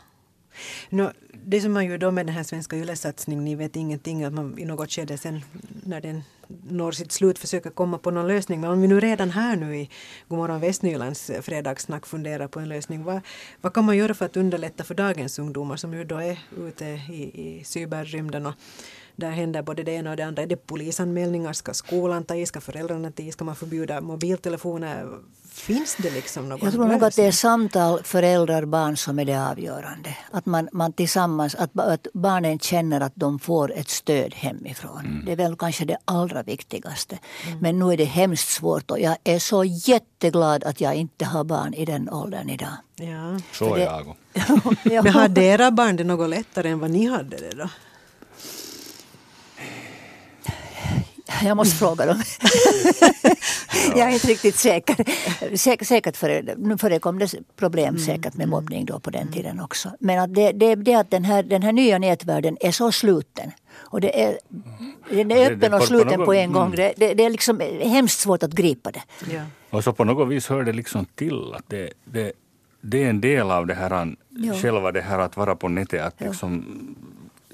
No, 0.89 1.11
det 1.45 1.61
som 1.61 1.73
man 1.73 1.85
ju 1.85 1.97
då 1.97 2.11
med 2.11 2.25
den 2.25 2.35
här 2.35 2.43
svenska 2.43 2.77
ylesatsningen, 2.77 3.45
ni 3.45 3.55
vet 3.55 3.75
ingenting, 3.75 4.23
att 4.23 4.33
man 4.33 4.59
i 4.59 4.65
något 4.65 4.91
skede 4.91 5.17
sen 5.17 5.41
när 5.83 6.01
den 6.01 6.23
når 6.69 6.91
sitt 6.91 7.11
slut 7.11 7.39
försöker 7.39 7.69
komma 7.69 7.97
på 7.97 8.11
någon 8.11 8.27
lösning. 8.27 8.61
Men 8.61 8.69
om 8.69 8.81
vi 8.81 8.87
nu 8.87 8.99
redan 8.99 9.29
här 9.29 9.55
nu 9.55 9.77
i 9.77 9.89
Godmorgon 10.27 10.59
Västnylands 10.59 11.31
fredagssnack 11.41 12.05
funderar 12.05 12.47
på 12.47 12.59
en 12.59 12.69
lösning, 12.69 13.03
vad, 13.03 13.21
vad 13.61 13.73
kan 13.73 13.85
man 13.85 13.97
göra 13.97 14.13
för 14.13 14.25
att 14.25 14.37
underlätta 14.37 14.83
för 14.83 14.95
dagens 14.95 15.39
ungdomar 15.39 15.75
som 15.75 15.93
ju 15.93 16.03
då 16.03 16.17
är 16.17 16.39
ute 16.57 16.85
i, 16.85 17.31
i 17.33 17.63
cyberrymden 17.63 18.45
och 18.45 18.53
där 19.15 19.31
händer 19.31 19.61
både 19.61 19.83
det 19.83 19.91
ena 19.91 20.09
och 20.11 20.17
det 20.17 20.23
andra. 20.23 20.43
Är 20.43 20.47
det 20.47 20.67
polisanmälningar? 20.67 21.53
Ska 21.53 21.73
skolan 21.73 22.23
ta 22.23 22.35
i? 22.35 22.45
Ska 22.45 22.61
föräldrarna 22.61 23.11
ta 23.11 23.23
i? 23.23 23.31
Ska 23.31 23.45
man 23.45 23.55
förbjuda 23.55 24.01
mobiltelefoner? 24.01 25.07
Finns 25.57 25.95
det 25.95 26.09
liksom 26.09 26.49
någon 26.49 26.59
Jag 26.63 26.73
tror 26.73 26.85
nog 26.87 27.03
att 27.03 27.15
det 27.15 27.23
är 27.25 27.31
samtal 27.31 28.03
föräldrar 28.03 28.65
barn 28.65 28.97
som 28.97 29.19
är 29.19 29.25
det 29.25 29.41
avgörande. 29.49 30.17
Att 30.31 30.45
man, 30.45 30.69
man 30.71 30.93
tillsammans, 30.93 31.55
att, 31.55 31.79
att 31.79 32.07
barnen 32.13 32.59
känner 32.59 33.01
att 33.01 33.11
de 33.15 33.39
får 33.39 33.73
ett 33.73 33.89
stöd 33.89 34.33
hemifrån. 34.35 35.23
Det 35.25 35.31
är 35.31 35.35
väl 35.35 35.55
kanske 35.55 35.85
det 35.85 35.97
allra 36.05 36.43
viktigaste. 36.43 37.19
Men 37.61 37.79
nu 37.79 37.93
är 37.93 37.97
det 37.97 38.03
hemskt 38.05 38.47
svårt 38.49 38.91
och 38.91 38.99
jag 38.99 39.17
är 39.23 39.39
så 39.39 39.63
jätteglad 39.63 40.63
att 40.63 40.81
jag 40.81 40.95
inte 40.95 41.25
har 41.25 41.43
barn 41.43 41.73
i 41.73 41.85
den 41.85 42.09
åldern 42.09 42.49
idag. 42.49 42.73
Ja. 42.95 43.39
Så 43.53 43.75
det- 43.75 43.83
är 43.83 43.85
jag. 43.85 44.15
Ja. 44.83 45.01
Men 45.03 45.13
hade 45.13 45.43
era 45.43 45.71
barn 45.71 45.95
det 45.95 46.03
något 46.03 46.29
lättare 46.29 46.69
än 46.69 46.79
vad 46.79 46.91
ni 46.91 47.07
hade 47.07 47.37
det 47.37 47.55
då? 47.55 47.69
Jag 51.43 51.57
måste 51.57 51.75
fråga 51.75 52.05
dem. 52.05 52.23
jag 53.95 54.09
är 54.09 54.13
inte 54.13 54.27
riktigt 54.27 54.55
säker. 54.55 54.95
Säk, 55.57 55.85
säkert 55.85 56.17
före, 56.17 56.55
nu 56.57 56.77
förekom 56.77 57.19
det 57.19 57.33
problem 57.55 57.97
säkert 57.97 58.33
med 58.33 58.49
mobbning 58.49 58.85
då 58.85 58.99
på 58.99 59.09
den 59.09 59.31
tiden 59.31 59.59
också. 59.59 59.91
Men 59.99 60.19
att 60.19 60.35
det, 60.35 60.51
det, 60.51 60.75
det 60.75 60.93
att 60.93 61.11
den 61.11 61.25
här, 61.25 61.43
den 61.43 61.63
här 61.63 61.71
nya 61.71 61.97
nätvärlden 61.97 62.57
är 62.61 62.71
så 62.71 62.91
sluten. 62.91 63.51
Och 63.75 64.01
det 64.01 64.23
är, 64.23 64.37
den 65.09 65.31
är 65.31 65.51
öppen 65.51 65.73
och 65.73 65.83
sluten 65.83 66.25
på 66.25 66.33
en 66.33 66.51
gång. 66.51 66.65
mm. 66.65 66.75
Det, 66.75 66.93
det, 66.97 67.13
det 67.13 67.25
är 67.25 67.29
liksom 67.29 67.59
hemskt 67.81 68.19
svårt 68.19 68.43
att 68.43 68.51
gripa 68.51 68.91
det. 68.91 69.01
Ja. 69.33 69.41
Och 69.69 69.83
så 69.83 69.93
på 69.93 70.03
något 70.03 70.27
vis 70.27 70.47
hör 70.47 70.63
det 70.63 70.73
liksom 70.73 71.05
till 71.05 71.53
att 71.53 71.63
det, 71.67 71.93
det, 72.05 72.31
det 72.81 73.03
är 73.03 73.09
en 73.09 73.21
del 73.21 73.51
av 73.51 73.67
det 73.67 73.73
här, 73.73 74.15
Ja. 74.29 74.53
själva 74.53 74.91
det 74.91 75.01
här 75.01 75.19
att 75.19 75.37
vara 75.37 75.55
på 75.55 75.67
nätet. 75.67 76.01
Att 76.01 76.21
liksom, 76.21 76.65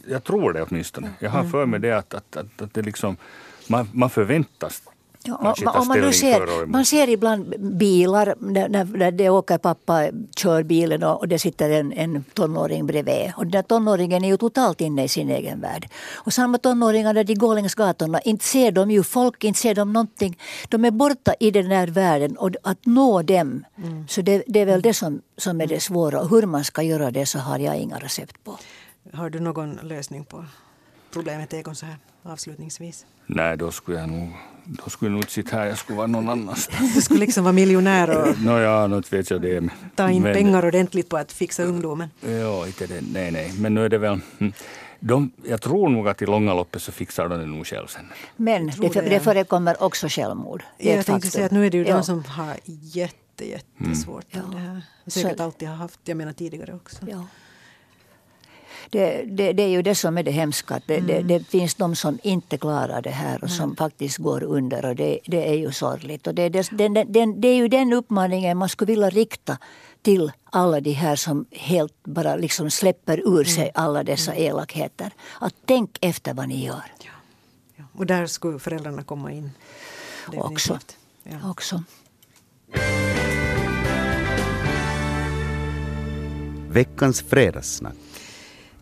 jag 0.07 0.23
tror 0.23 0.53
det 0.53 0.63
åtminstone. 0.63 1.09
Jag 1.19 1.29
har 1.29 1.43
för 1.43 1.65
mig 1.65 1.79
det 1.79 1.91
att, 1.91 2.13
att, 2.13 2.37
att, 2.37 2.61
att 2.61 2.73
det 2.73 2.81
liksom, 2.81 3.17
man, 3.67 3.89
man 3.93 4.09
förväntas 4.09 4.81
Ja, 5.25 5.55
om, 5.79 5.87
man, 5.87 5.99
nu 5.99 6.13
ser, 6.13 6.65
man 6.65 6.85
ser 6.85 7.09
ibland 7.09 7.53
bilar 7.59 8.35
när, 8.39 8.69
när, 8.69 8.85
när 8.85 9.11
det 9.11 9.29
åker 9.29 9.57
pappa 9.57 10.09
kör 10.35 10.63
bilen 10.63 11.03
och, 11.03 11.19
och 11.19 11.27
det 11.27 11.39
sitter 11.39 11.69
en, 11.69 11.93
en 11.93 12.23
tonåring 12.33 12.87
bredvid. 12.87 13.31
Och 13.37 13.43
den 13.43 13.51
där 13.51 13.61
tonåringen 13.61 14.23
är 14.23 14.27
ju 14.27 14.37
totalt 14.37 14.81
inne 14.81 15.03
i 15.03 15.07
sin 15.07 15.29
egen 15.29 15.61
värld. 15.61 15.89
Och 16.13 16.33
samma 16.33 16.57
tonåringar 16.57 17.13
när 17.13 17.23
de 17.23 17.35
går 17.35 17.55
längs 17.55 17.75
gatorna, 17.75 18.21
inte 18.21 18.45
ser 18.45 18.71
de 18.71 18.91
ju 18.91 19.03
folk, 19.03 19.43
inte 19.43 19.59
ser 19.59 19.75
de 19.75 19.93
någonting. 19.93 20.37
De 20.69 20.85
är 20.85 20.91
borta 20.91 21.33
i 21.39 21.51
den 21.51 21.69
där 21.69 21.87
världen 21.87 22.37
och 22.37 22.51
att 22.63 22.85
nå 22.85 23.21
dem, 23.21 23.65
så 24.07 24.21
det, 24.21 24.43
det 24.47 24.59
är 24.59 24.65
väl 24.65 24.81
det 24.81 24.93
som, 24.93 25.21
som 25.37 25.61
är 25.61 25.67
det 25.67 25.79
svåra. 25.79 26.21
Och 26.21 26.29
hur 26.29 26.45
man 26.45 26.63
ska 26.63 26.81
göra 26.81 27.11
det 27.11 27.25
så 27.25 27.39
har 27.39 27.59
jag 27.59 27.77
inga 27.77 27.99
recept 27.99 28.43
på. 28.43 28.57
Har 29.13 29.29
du 29.29 29.39
någon 29.39 29.79
lösning 29.83 30.25
på 30.25 30.45
problemet 31.13 31.53
Egon 31.53 31.75
så 31.75 31.85
här 31.85 31.95
avslutningsvis? 32.23 33.05
Nej, 33.25 33.57
då 33.57 33.71
skulle 33.71 33.99
jag 33.99 34.09
nog, 34.09 34.29
då 34.65 34.89
skulle 34.89 35.09
jag 35.09 35.13
nog 35.13 35.21
inte 35.21 35.31
sitta 35.31 35.55
här, 35.57 35.65
jag 35.65 35.77
skulle 35.77 35.97
vara 35.97 36.07
någon 36.07 36.29
annanstans. 36.29 36.95
Du 36.95 37.01
skulle 37.01 37.19
liksom 37.19 37.43
vara 37.43 37.51
miljonär 37.53 38.17
och 38.31 38.39
Nåja, 38.41 38.87
nu 38.87 39.01
vet 39.09 39.29
jag 39.29 39.41
det. 39.41 39.69
ta 39.95 40.09
in 40.09 40.21
men- 40.21 40.33
pengar 40.33 40.65
ordentligt 40.65 41.09
på 41.09 41.17
att 41.17 41.31
fixa 41.31 41.63
ungdomen. 41.63 42.09
Ja, 42.21 42.67
inte 42.67 42.87
det, 42.87 43.01
nej, 43.13 43.31
nej. 43.31 43.53
Men 43.59 43.73
nu 43.73 43.85
är 43.85 43.89
det 43.89 43.97
väl... 43.97 44.19
hm, 44.39 44.53
De, 44.99 45.31
jag 45.45 45.61
tror 45.61 45.89
nog 45.89 46.07
att 46.09 46.21
i 46.21 46.25
långa 46.25 46.53
loppet 46.53 46.81
så 46.81 46.91
fixar 46.91 47.27
de 47.29 47.39
det 47.39 47.45
nog 47.45 47.67
själv 47.67 47.87
sen. 47.87 48.05
Men 48.35 48.67
det, 48.67 48.73
det, 48.93 49.01
det 49.01 49.13
ja. 49.13 49.19
förekommer 49.19 49.83
också 49.83 50.07
självmord. 50.09 50.63
Jag 50.77 51.05
tänkte 51.05 51.29
säga 51.31 51.45
att 51.45 51.51
nu 51.51 51.65
är 51.65 51.69
det 51.71 51.77
ju 51.77 51.85
Ja. 51.87 51.95
de 51.95 52.03
som 52.03 52.23
har 52.23 52.57
jätte, 52.65 53.45
jättesvårt 53.49 54.33
med 54.33 54.43
det 54.51 54.57
här. 54.57 54.81
Säkert 55.07 55.37
Så- 55.37 55.43
alltid 55.43 55.67
har 55.67 55.75
haft, 55.75 55.99
jag 56.03 56.17
menar 56.17 56.33
tidigare 56.33 56.73
också. 56.73 56.97
Ja. 57.11 57.25
Det, 58.93 59.23
det, 59.27 59.53
det 59.53 59.63
är 59.63 59.67
ju 59.69 59.81
det 59.81 59.95
som 59.95 60.17
är 60.17 60.23
det 60.23 60.31
hemska. 60.31 60.81
Det, 60.87 60.97
Mm. 60.97 61.27
det 61.27 61.43
finns 61.47 61.75
de 61.75 61.95
som 61.95 62.19
inte 62.23 62.57
klarar 62.57 63.01
det 63.01 63.09
här 63.09 63.43
och 63.43 63.49
som 63.49 63.75
faktiskt 63.75 64.17
går 64.17 64.43
under. 64.43 64.85
Och 64.85 64.95
det, 64.95 65.19
det 65.25 65.49
är 65.49 65.53
ju 65.53 65.71
sorgligt. 65.71 66.27
Och 66.27 66.35
det, 66.35 66.49
det, 66.49 66.69
den, 66.71 66.93
den, 66.93 67.41
det 67.41 67.47
är 67.47 67.55
ju 67.55 67.67
den 67.67 67.93
uppmaningen 67.93 68.57
man 68.57 68.69
skulle 68.69 68.91
vilja 68.91 69.09
rikta 69.09 69.57
till 70.01 70.31
alla 70.51 70.79
de 70.81 70.91
här 70.93 71.15
som 71.15 71.45
helt 71.51 71.93
bara 72.03 72.35
liksom 72.35 72.69
släpper 72.71 73.17
ur 73.19 73.27
Mm. 73.33 73.45
sig 73.45 73.71
alla 73.73 74.03
dessa 74.03 74.33
elakheter. 74.35 75.11
Att 75.41 75.53
tänk 75.65 75.97
efter 76.01 76.33
vad 76.33 76.47
ni 76.47 76.65
gör 76.65 76.83
Ja. 77.03 77.83
Och 77.97 78.05
där 78.05 78.27
skulle 78.27 78.59
föräldrarna 78.59 79.03
komma 79.03 79.31
in. 79.31 79.51
också. 80.37 80.79
Ja. 81.23 81.49
också. 81.49 81.83
Veckans 86.69 87.21
fredagssnack. 87.21 87.95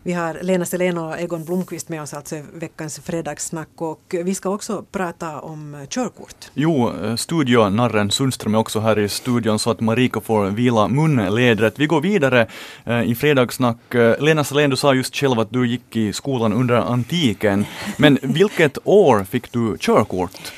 Vi 0.04 0.12
har 0.12 0.38
Lena 0.42 0.64
Selén 0.64 0.98
och 0.98 1.18
Egon 1.20 1.44
Blomqvist 1.44 1.88
med 1.88 2.02
oss 2.02 2.14
alltså 2.14 2.36
veckans 2.54 2.98
fredagssnack 2.98 3.68
och 3.76 4.00
vi 4.24 4.34
ska 4.34 4.50
också 4.50 4.84
prata 4.92 5.40
om 5.40 5.86
körkort. 5.90 6.50
Jo, 6.54 6.92
eh, 7.04 7.16
studionarren 7.16 8.10
Sundström 8.10 8.54
är 8.54 8.58
också 8.58 8.80
här 8.80 8.98
i 8.98 9.08
studion 9.08 9.58
så 9.58 9.70
att 9.70 9.80
Marika 9.80 10.20
får 10.20 10.46
vila 10.46 10.88
munledret. 10.88 11.78
Vi 11.78 11.86
går 11.86 12.00
vidare 12.00 12.46
eh, 12.84 13.02
i 13.02 13.14
fredagssnack. 13.14 13.94
Eh, 13.94 14.20
Lena 14.22 14.44
Salén, 14.44 14.70
du 14.70 14.76
sa 14.76 14.94
just 14.94 15.16
själv 15.16 15.40
att 15.40 15.50
du 15.50 15.66
gick 15.68 15.96
i 15.96 16.12
skolan 16.12 16.52
under 16.52 16.74
antiken. 16.74 17.66
Men 17.96 18.18
vilket 18.22 18.78
år 18.84 19.24
fick 19.24 19.52
du 19.52 19.76
körkort? 19.80 20.52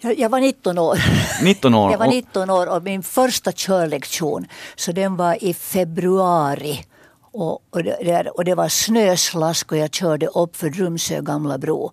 Jag, 0.00 0.28
var 0.28 0.40
19 0.40 0.78
år. 0.78 0.98
19 1.42 1.74
år? 1.74 1.90
Jag 1.92 1.98
var 1.98 2.06
Och- 2.06 2.12
19 2.12 2.50
år 2.50 2.66
och 2.76 2.82
min 2.82 3.02
första 3.02 3.52
körlektion 3.52 4.46
så 4.76 4.92
den 4.92 5.16
var 5.16 5.44
i 5.44 5.54
februari. 5.54 6.84
Och, 7.32 7.62
och, 7.70 7.82
det, 7.84 8.30
och 8.30 8.44
det 8.44 8.54
var 8.54 8.68
snöslask 8.68 9.72
och 9.72 9.78
jag 9.78 9.94
körde 9.94 10.26
upp 10.26 10.56
för 10.56 10.70
Drumsö 10.70 11.20
gamla 11.20 11.58
bro. 11.58 11.92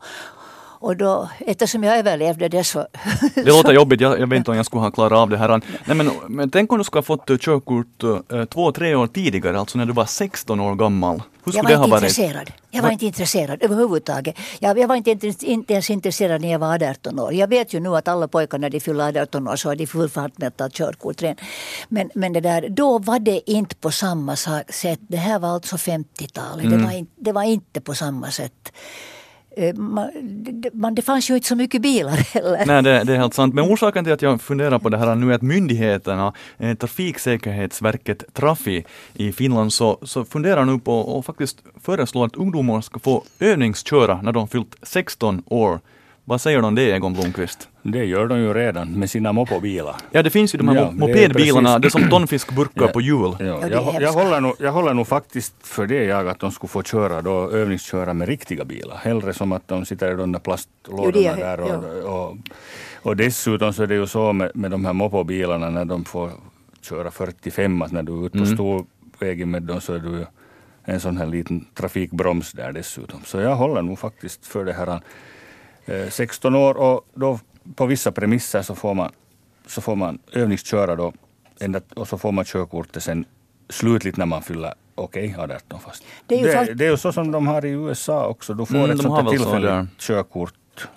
Och 0.79 0.97
då, 0.97 1.29
eftersom 1.39 1.83
jag 1.83 1.97
överlevde 1.97 2.47
det 2.47 2.63
så... 2.63 2.87
Det 3.35 3.43
låter 3.43 3.73
jobbigt, 3.73 4.01
jag, 4.01 4.19
jag 4.19 4.27
vet 4.27 4.37
inte 4.37 4.51
om 4.51 4.57
jag 4.57 4.65
skulle 4.65 4.81
ha 4.81 4.91
klarat 4.91 5.17
av 5.19 5.29
det 5.29 5.37
här. 5.37 5.61
Nej, 5.85 5.97
men, 5.97 6.11
men 6.27 6.49
tänk 6.49 6.71
om 6.71 6.77
du 6.77 6.83
skulle 6.83 6.99
ha 6.99 7.03
fått 7.03 7.41
körkort 7.41 8.03
uh, 8.03 8.45
två, 8.45 8.71
tre 8.71 8.95
år 8.95 9.07
tidigare, 9.07 9.59
alltså 9.59 9.77
när 9.77 9.85
du 9.85 9.93
var 9.93 10.05
16 10.05 10.59
år 10.59 10.75
gammal. 10.75 11.21
Hur 11.45 11.51
skulle 11.51 11.71
jag 11.71 11.79
var 11.79 11.85
inte 11.85 11.95
intresserad. 11.95 12.51
Jag 12.71 12.83
var 12.83 12.89
inte 12.89 13.05
intresserad 13.05 13.63
överhuvudtaget. 13.63 14.35
Jag, 14.59 14.79
jag 14.79 14.87
var 14.87 14.95
inte, 14.95 15.11
inte 15.41 15.73
ens 15.73 15.89
intresserad 15.89 16.41
när 16.41 16.51
jag 16.51 16.59
var 16.59 16.83
18 16.83 17.19
år. 17.19 17.33
Jag 17.33 17.47
vet 17.47 17.73
ju 17.73 17.79
nu 17.79 17.95
att 17.95 18.07
alla 18.07 18.27
pojkar 18.27 18.57
när 18.57 18.69
de 18.69 18.79
fyller 18.79 19.21
18 19.21 19.47
år 19.47 19.55
så 19.55 19.71
är 19.71 19.75
de 19.75 19.87
full 19.87 20.09
fart 20.09 20.37
med 20.37 20.47
att 20.47 20.57
ta 20.57 20.69
körkort. 20.69 21.21
Men, 21.87 22.09
men 22.15 22.33
det 22.33 22.41
där, 22.41 22.69
då 22.69 22.99
var 22.99 23.19
det 23.19 23.51
inte 23.51 23.75
på 23.75 23.91
samma 23.91 24.35
sätt. 24.35 24.99
Det 25.07 25.17
här 25.17 25.39
var 25.39 25.49
alltså 25.49 25.75
50-talet. 25.75 26.65
Mm. 26.65 26.79
Det, 26.79 26.85
var 26.85 27.05
det 27.15 27.31
var 27.31 27.43
inte 27.43 27.81
på 27.81 27.93
samma 27.93 28.31
sätt. 28.31 28.71
Eh, 29.57 29.75
man, 29.75 30.11
man, 30.73 30.95
det, 30.95 31.01
fanns 31.01 31.29
ju 31.29 31.35
inte 31.35 31.47
så 31.47 31.55
mycket 31.55 31.81
bilar 31.81 32.11
heller. 32.11 32.65
Nej, 32.65 32.83
det, 32.83 33.03
det, 33.03 33.13
är 33.13 33.17
helt 33.17 33.33
sant. 33.33 33.53
Men 33.53 33.65
orsaken 33.65 34.03
till 34.03 34.13
att 34.13 34.21
jag 34.21 34.41
funderar 34.41 34.79
på 34.79 34.89
det 34.89 34.97
här 34.97 35.15
nu 35.15 35.31
är 35.31 35.35
att 35.35 35.41
myndigheterna, 35.41 36.33
eh, 36.57 36.75
Trafiksäkerhetsverket 36.75 38.23
Trafi 38.33 38.85
i 39.13 39.31
Finland, 39.31 39.73
så, 39.73 39.99
så 40.01 40.25
funderar 40.25 40.65
nu 40.65 40.79
på 40.79 40.99
och 40.99 41.25
faktiskt 41.25 41.63
föreslår 41.81 42.25
att 42.25 42.35
ungdomar 42.35 42.81
ska 42.81 42.99
få 42.99 43.23
övningsköra 43.39 44.21
när 44.21 44.31
de 44.31 44.47
fyllt 44.47 44.75
16 44.83 45.43
år. 45.45 45.79
Vad 46.23 46.41
säger 46.41 46.61
du 46.61 46.67
om 46.67 46.75
det, 46.75 46.91
Egon 46.91 47.13
Blomqvist? 47.13 47.69
Det 47.87 48.05
gör 48.05 48.27
de 48.27 48.39
ju 48.39 48.53
redan 48.53 48.91
med 48.91 49.09
sina 49.09 49.33
mopobilar. 49.33 49.95
Ja, 50.11 50.23
det 50.23 50.29
finns 50.29 50.53
ju 50.53 50.57
de 50.57 50.67
här 50.67 50.75
ja, 50.75 50.91
mopedbilarna, 50.91 51.69
det 51.69 51.75
är, 51.75 51.79
det 51.79 51.87
är 51.87 51.89
som 51.89 52.09
tonfiskburkar 52.09 52.81
ja, 52.81 52.87
på 52.87 53.01
hjul. 53.01 53.35
Ja, 53.39 53.67
jag, 53.67 54.01
jag, 54.01 54.13
håller 54.13 54.41
nog, 54.41 54.55
jag 54.59 54.71
håller 54.71 54.93
nog 54.93 55.07
faktiskt 55.07 55.53
för 55.61 55.87
det 55.87 56.03
jag 56.03 56.29
att 56.29 56.39
de 56.39 56.51
skulle 56.51 56.69
få 56.69 56.83
köra 56.83 57.21
då, 57.21 57.51
övningsköra 57.51 58.13
med 58.13 58.27
riktiga 58.27 58.65
bilar. 58.65 58.97
Hellre 58.97 59.33
som 59.33 59.51
att 59.51 59.67
de 59.67 59.85
sitter 59.85 60.11
i 60.11 60.15
de 60.15 60.31
där 60.31 60.39
plastlådorna 60.39 61.35
där. 61.35 61.59
Och, 61.59 62.29
och, 62.29 62.37
och, 63.01 63.17
dessutom 63.17 63.73
så 63.73 63.83
är 63.83 63.87
det 63.87 63.95
ju 63.95 64.07
så 64.07 64.33
med, 64.33 64.51
med 64.55 64.71
de 64.71 64.85
här 64.85 64.93
mopobilarna 64.93 65.69
när 65.69 65.85
de 65.85 66.05
får 66.05 66.31
köra 66.81 67.11
45 67.11 67.81
att 67.81 67.91
när 67.91 68.03
du 68.03 68.11
är 68.11 68.25
ute 68.25 68.37
på 68.37 68.43
mm. 68.43 68.55
storvägen 68.55 69.51
med 69.51 69.63
dem 69.63 69.81
så 69.81 69.93
är 69.93 69.99
du 69.99 70.25
en 70.83 70.99
sån 70.99 71.17
här 71.17 71.25
liten 71.25 71.65
trafikbroms 71.73 72.51
där 72.51 72.71
dessutom. 72.71 73.21
Så 73.25 73.39
jag 73.39 73.55
håller 73.55 73.81
nog 73.81 73.99
faktiskt 73.99 74.47
för 74.47 74.65
det 74.65 74.73
här 74.73 74.99
16 76.09 76.55
år 76.55 76.77
och 76.77 77.01
då 77.13 77.39
på 77.75 77.85
vissa 77.85 78.11
premisser 78.11 78.61
så 78.61 78.75
får 78.75 78.93
man, 78.93 79.11
så 79.67 79.81
får 79.81 79.95
man 79.95 80.19
övningsköra 80.31 80.95
då 80.95 81.13
och 81.95 82.07
så 82.07 82.17
får 82.17 82.31
man 82.31 82.45
körkortet 82.45 83.03
sen 83.03 83.25
slutligt 83.69 84.17
när 84.17 84.25
man 84.25 84.41
fyller 84.41 84.73
okej, 84.95 85.35
okay, 85.37 85.55
18 85.55 85.79
fast. 85.79 86.03
Det 86.27 86.35
är, 86.35 86.39
ju 86.39 86.65
det, 86.65 86.73
det 86.73 86.85
är 86.85 86.91
ju 86.91 86.97
så 86.97 87.11
som 87.11 87.31
de 87.31 87.47
har 87.47 87.65
i 87.65 87.69
USA 87.69 88.27
också. 88.27 88.53
Du 88.53 88.65
får 88.65 88.75
mm, 88.75 88.91
ett 88.91 89.01
sånt 89.01 89.29
tillfälligt 89.29 89.99
körkort 89.99 90.87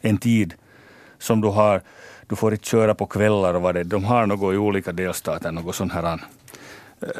en 0.00 0.18
tid 0.18 0.54
som 1.18 1.40
du 1.40 1.48
har. 1.48 1.82
Du 2.26 2.36
får 2.36 2.52
inte 2.52 2.66
köra 2.66 2.94
på 2.94 3.06
kvällar 3.06 3.54
och 3.54 3.62
vad 3.62 3.74
det 3.74 3.84
De 3.84 4.04
har 4.04 4.26
något 4.26 4.54
i 4.54 4.56
olika 4.56 4.92
delstater, 4.92 5.52
något 5.52 5.74
sån 5.74 5.90
här 5.90 6.04
eh, 6.04 6.18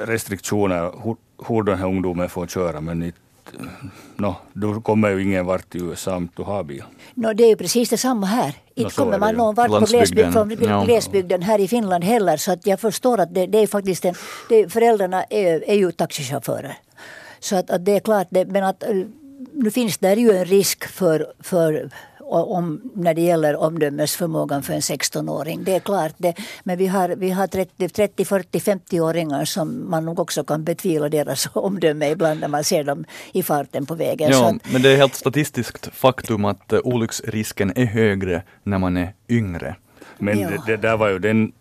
restriktioner 0.06 0.92
hur, 1.04 1.16
hur 1.48 1.62
den 1.62 1.78
här 1.78 1.86
ungdomen 1.86 2.28
får 2.28 2.46
köra 2.46 2.80
men 2.80 3.02
inte 3.02 3.18
no, 4.16 4.36
du 4.52 4.80
kommer 4.80 5.10
ju 5.10 5.22
ingen 5.22 5.46
vart 5.46 5.74
i 5.74 5.78
USA 5.78 6.16
om 6.16 6.28
du 6.36 6.42
har 6.42 6.64
bil. 6.64 6.84
No, 7.14 7.32
det 7.32 7.44
är 7.44 7.48
ju 7.48 7.56
precis 7.56 7.90
detsamma 7.90 8.26
här. 8.26 8.54
Inte 8.74 9.00
no, 9.00 9.04
kommer 9.04 9.18
man 9.18 9.34
någon 9.34 9.54
vart 9.54 9.68
på 9.68 9.80
glesbygd, 9.80 10.32
från 10.32 10.48
glesbygden 10.84 11.42
här 11.42 11.58
i 11.58 11.68
Finland 11.68 12.04
heller. 12.04 12.36
Så 12.36 12.52
att 12.52 12.66
jag 12.66 12.80
förstår 12.80 13.20
att 13.20 13.34
det, 13.34 13.46
det 13.46 13.58
är 13.58 13.66
faktiskt 13.66 14.04
en, 14.04 14.14
det, 14.48 14.72
föräldrarna 14.72 15.24
är, 15.24 15.68
är 15.68 15.74
ju 15.74 15.92
taxichaufförer. 15.92 16.78
Så 17.40 17.56
att, 17.56 17.70
att 17.70 17.84
det 17.84 17.96
är 17.96 18.00
klart, 18.00 18.26
det, 18.30 18.46
men 18.46 18.64
att 18.64 18.82
eh, 18.82 18.90
nu 19.52 19.70
finns 19.70 19.98
det 19.98 20.14
ju 20.14 20.30
en 20.30 20.44
risk 20.44 20.88
för, 20.88 21.26
för 21.40 21.90
om, 22.28 22.80
när 22.94 23.14
det 23.14 23.20
gäller 23.20 23.56
omdömesförmågan 23.56 24.62
för 24.62 24.72
en 24.74 24.80
16-åring. 24.80 25.64
Det 25.64 25.74
är 25.74 25.80
klart 25.80 26.14
det. 26.16 26.34
Men 26.64 26.78
vi 26.78 26.86
har, 26.86 27.08
vi 27.08 27.30
har 27.30 27.46
30, 27.46 27.88
30, 27.88 28.24
40, 28.24 28.58
50-åringar 28.58 29.44
som 29.44 29.90
man 29.90 30.04
nog 30.04 30.18
också 30.18 30.44
kan 30.44 30.64
betvivla 30.64 31.08
deras 31.08 31.48
omdöme 31.52 32.10
ibland 32.10 32.40
när 32.40 32.48
man 32.48 32.64
ser 32.64 32.84
dem 32.84 33.04
i 33.32 33.42
farten 33.42 33.86
på 33.86 33.94
vägen. 33.94 34.30
Ja, 34.30 34.48
att, 34.48 34.72
men 34.72 34.82
det 34.82 34.90
är 34.90 34.96
helt 34.96 35.14
statistiskt 35.14 35.88
faktum 35.92 36.44
att 36.44 36.72
uh, 36.72 36.80
olycksrisken 36.84 37.72
är 37.76 37.84
högre 37.84 38.42
när 38.62 38.78
man 38.78 38.96
är 38.96 39.12
yngre. 39.28 39.76
Men 40.18 40.40
ja. 40.40 40.48
det, 40.48 40.62
det, 40.66 40.76
där 40.76 40.96
var 40.96 41.08
ju 41.08 41.18
den 41.18 41.52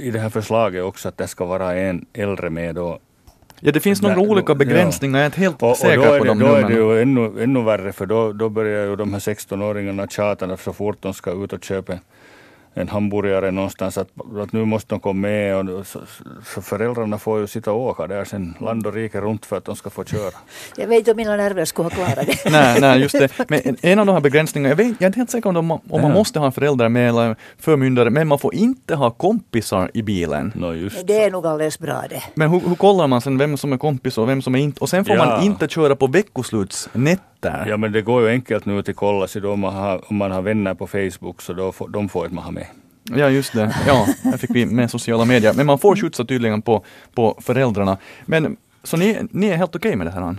i 0.00 0.10
det 0.10 0.18
här 0.18 0.30
förslaget 0.30 0.84
också 0.84 1.08
att 1.08 1.16
det 1.16 1.28
ska 1.28 1.44
vara 1.44 1.76
en 1.76 2.06
äldre 2.12 2.50
med 2.50 2.74
då 2.74 2.98
Ja, 3.60 3.72
det 3.72 3.80
finns 3.80 4.02
några 4.02 4.18
olika 4.20 4.54
begränsningar, 4.54 5.18
jag 5.18 5.22
är 5.22 5.26
inte 5.26 5.40
helt 5.40 5.62
och, 5.62 5.76
säker 5.76 6.12
och 6.12 6.18
på 6.18 6.24
dem 6.24 6.38
Då 6.38 6.54
är 6.54 6.62
det 6.62 6.74
ju 6.74 7.02
ännu, 7.02 7.42
ännu 7.42 7.62
värre, 7.62 7.92
för 7.92 8.06
då, 8.06 8.32
då 8.32 8.48
börjar 8.48 8.86
ju 8.86 8.96
de 8.96 9.12
här 9.12 9.20
16-åringarna 9.20 10.06
tjata 10.08 10.56
så 10.56 10.72
fort 10.72 10.96
de 11.00 11.14
ska 11.14 11.44
ut 11.44 11.52
och 11.52 11.64
köpa 11.64 11.98
en 12.74 12.88
hamburgare 12.88 13.50
någonstans 13.50 13.98
att, 13.98 14.08
att 14.42 14.52
nu 14.52 14.64
måste 14.64 14.94
de 14.94 15.00
komma 15.00 15.20
med. 15.20 15.68
Och, 15.68 15.86
så, 15.86 16.00
så 16.54 16.62
föräldrarna 16.62 17.18
får 17.18 17.40
ju 17.40 17.46
sitta 17.46 17.72
och 17.72 17.80
åka 17.80 18.06
där 18.06 18.24
sen 18.24 18.54
land 18.60 18.86
och 18.86 18.94
rike 18.94 19.20
runt 19.20 19.46
för 19.46 19.56
att 19.56 19.64
de 19.64 19.76
ska 19.76 19.90
få 19.90 20.04
köra. 20.04 20.34
Jag 20.76 20.86
vet 20.86 20.98
inte 20.98 21.10
om 21.10 21.16
mina 21.16 21.36
nerver 21.36 21.64
skulle 21.64 21.88
ha 21.88 21.90
klarat 21.90 22.26
det. 22.26 22.50
nej, 22.50 22.80
nej, 22.80 23.00
just 23.00 23.18
det. 23.18 23.48
Men 23.48 23.76
en 23.80 23.98
av 23.98 24.06
de 24.06 24.12
här 24.12 24.20
begränsningarna, 24.20 24.68
jag, 24.68 24.76
vet, 24.76 24.86
jag 24.86 25.02
är 25.02 25.06
inte 25.06 25.18
helt 25.18 25.30
säker 25.30 25.56
om, 25.56 25.66
man, 25.66 25.80
om 25.88 26.02
man 26.02 26.12
måste 26.12 26.38
ha 26.38 26.50
föräldrar 26.50 26.88
med 26.88 27.08
eller 27.08 27.36
förmyndare, 27.58 28.10
men 28.10 28.28
man 28.28 28.38
får 28.38 28.54
inte 28.54 28.94
ha 28.94 29.10
kompisar 29.10 29.90
i 29.94 30.02
bilen. 30.02 30.52
No, 30.54 30.74
just 30.74 31.06
det 31.06 31.24
är 31.24 31.30
nog 31.30 31.46
alldeles 31.46 31.78
bra 31.78 32.02
det. 32.10 32.22
Men 32.34 32.50
hur, 32.50 32.60
hur 32.60 32.74
kollar 32.74 33.06
man 33.06 33.20
sen 33.20 33.38
vem 33.38 33.56
som 33.56 33.72
är 33.72 33.78
kompis 33.78 34.18
och 34.18 34.28
vem 34.28 34.42
som 34.42 34.54
är 34.54 34.58
inte? 34.58 34.80
Och 34.80 34.88
sen 34.88 35.04
får 35.04 35.16
ja. 35.16 35.24
man 35.24 35.44
inte 35.44 35.68
köra 35.68 35.96
på 35.96 36.06
där. 37.40 37.66
Ja 37.68 37.76
men 37.76 37.92
det 37.92 38.02
går 38.02 38.22
ju 38.22 38.28
enkelt 38.28 38.66
nu 38.66 38.78
att 38.78 38.96
kolla 38.96 39.28
sig 39.28 39.42
då 39.42 39.52
om 39.52 39.60
man 39.60 39.74
har, 39.74 40.10
om 40.10 40.16
man 40.16 40.30
har 40.30 40.42
vänner 40.42 40.74
på 40.74 40.86
Facebook 40.86 41.42
så 41.42 41.52
då 41.52 41.72
får, 41.72 41.88
de 41.88 42.08
får 42.08 42.24
inte 42.24 42.34
man 42.34 42.44
ha 42.44 42.50
med. 42.50 42.66
Ja 43.02 43.28
just 43.28 43.52
det, 43.52 43.76
ja, 43.86 44.06
här 44.24 44.36
fick 44.36 44.50
vi 44.50 44.66
med 44.66 44.90
sociala 44.90 45.24
medier. 45.24 45.54
Men 45.54 45.66
man 45.66 45.78
får 45.78 45.96
skjutsa 45.96 46.24
tydligen 46.24 46.62
på, 46.62 46.84
på 47.14 47.38
föräldrarna. 47.40 47.98
Men 48.26 48.56
så 48.82 48.96
ni, 48.96 49.18
ni 49.30 49.46
är 49.46 49.56
helt 49.56 49.76
okej 49.76 49.88
okay 49.88 49.96
med 49.96 50.06
det 50.06 50.10
här? 50.10 50.36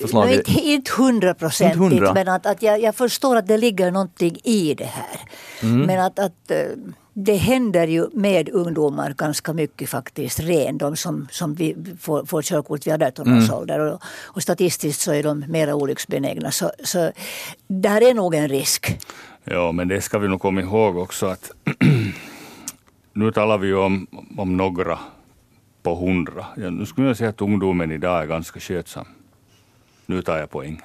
Förslaget. 0.00 0.48
Inte, 0.48 0.60
inte 0.60 0.92
hundraprocentigt, 0.92 2.14
men 2.14 2.28
att, 2.28 2.46
att 2.46 2.62
jag, 2.62 2.80
jag, 2.80 2.94
förstår 2.94 3.36
att 3.36 3.46
det 3.46 3.56
ligger 3.56 3.90
någonting 3.90 4.38
i 4.44 4.74
det 4.74 4.84
här. 4.84 5.20
Mm. 5.62 5.86
Men 5.86 6.00
att, 6.00 6.18
att 6.18 6.50
eh, 6.50 6.58
det 7.14 7.36
händer 7.36 7.86
ju 7.86 8.08
med 8.12 8.48
ungdomar 8.48 9.14
ganska 9.18 9.52
mycket 9.52 9.88
faktiskt, 9.88 10.40
ren, 10.40 10.78
de 10.78 10.96
som, 10.96 11.28
som 11.30 11.54
vi 11.54 11.76
får, 12.00 12.24
får 12.24 12.42
körkort 12.42 12.86
vid 12.86 13.02
18 13.02 13.28
års 13.28 13.48
mm. 13.48 13.60
ålder. 13.60 13.80
Och, 13.80 14.02
och, 14.24 14.42
statistiskt 14.42 15.00
så 15.00 15.12
är 15.12 15.22
de 15.22 15.44
mer 15.48 15.72
olycksbenägna. 15.72 16.50
Så, 16.50 16.70
så 16.84 17.12
där 17.66 18.02
är 18.02 18.14
nog 18.14 18.34
en 18.34 18.48
risk. 18.48 18.98
Ja, 19.44 19.72
men 19.72 19.88
det 19.88 20.00
ska 20.00 20.18
vi 20.18 20.28
nog 20.28 20.40
komma 20.40 20.60
ihåg 20.60 20.96
också 20.96 21.26
att 21.26 21.50
nu 23.12 23.32
talar 23.32 23.58
vi 23.58 23.66
ju 23.66 23.76
om, 23.76 24.06
om 24.38 24.56
några 24.56 24.98
på 25.82 25.94
hundra. 25.94 26.46
Ja, 26.56 26.70
nu 26.70 26.86
skulle 26.86 27.06
jag 27.06 27.16
säga 27.16 27.30
att 27.30 27.40
ungdomen 27.40 27.92
idag 27.92 28.22
är 28.22 28.26
ganska 28.26 28.60
skötsam. 28.60 29.06
Nu 30.10 30.22
tar 30.22 30.38
jag 30.38 30.50
poäng. 30.50 30.80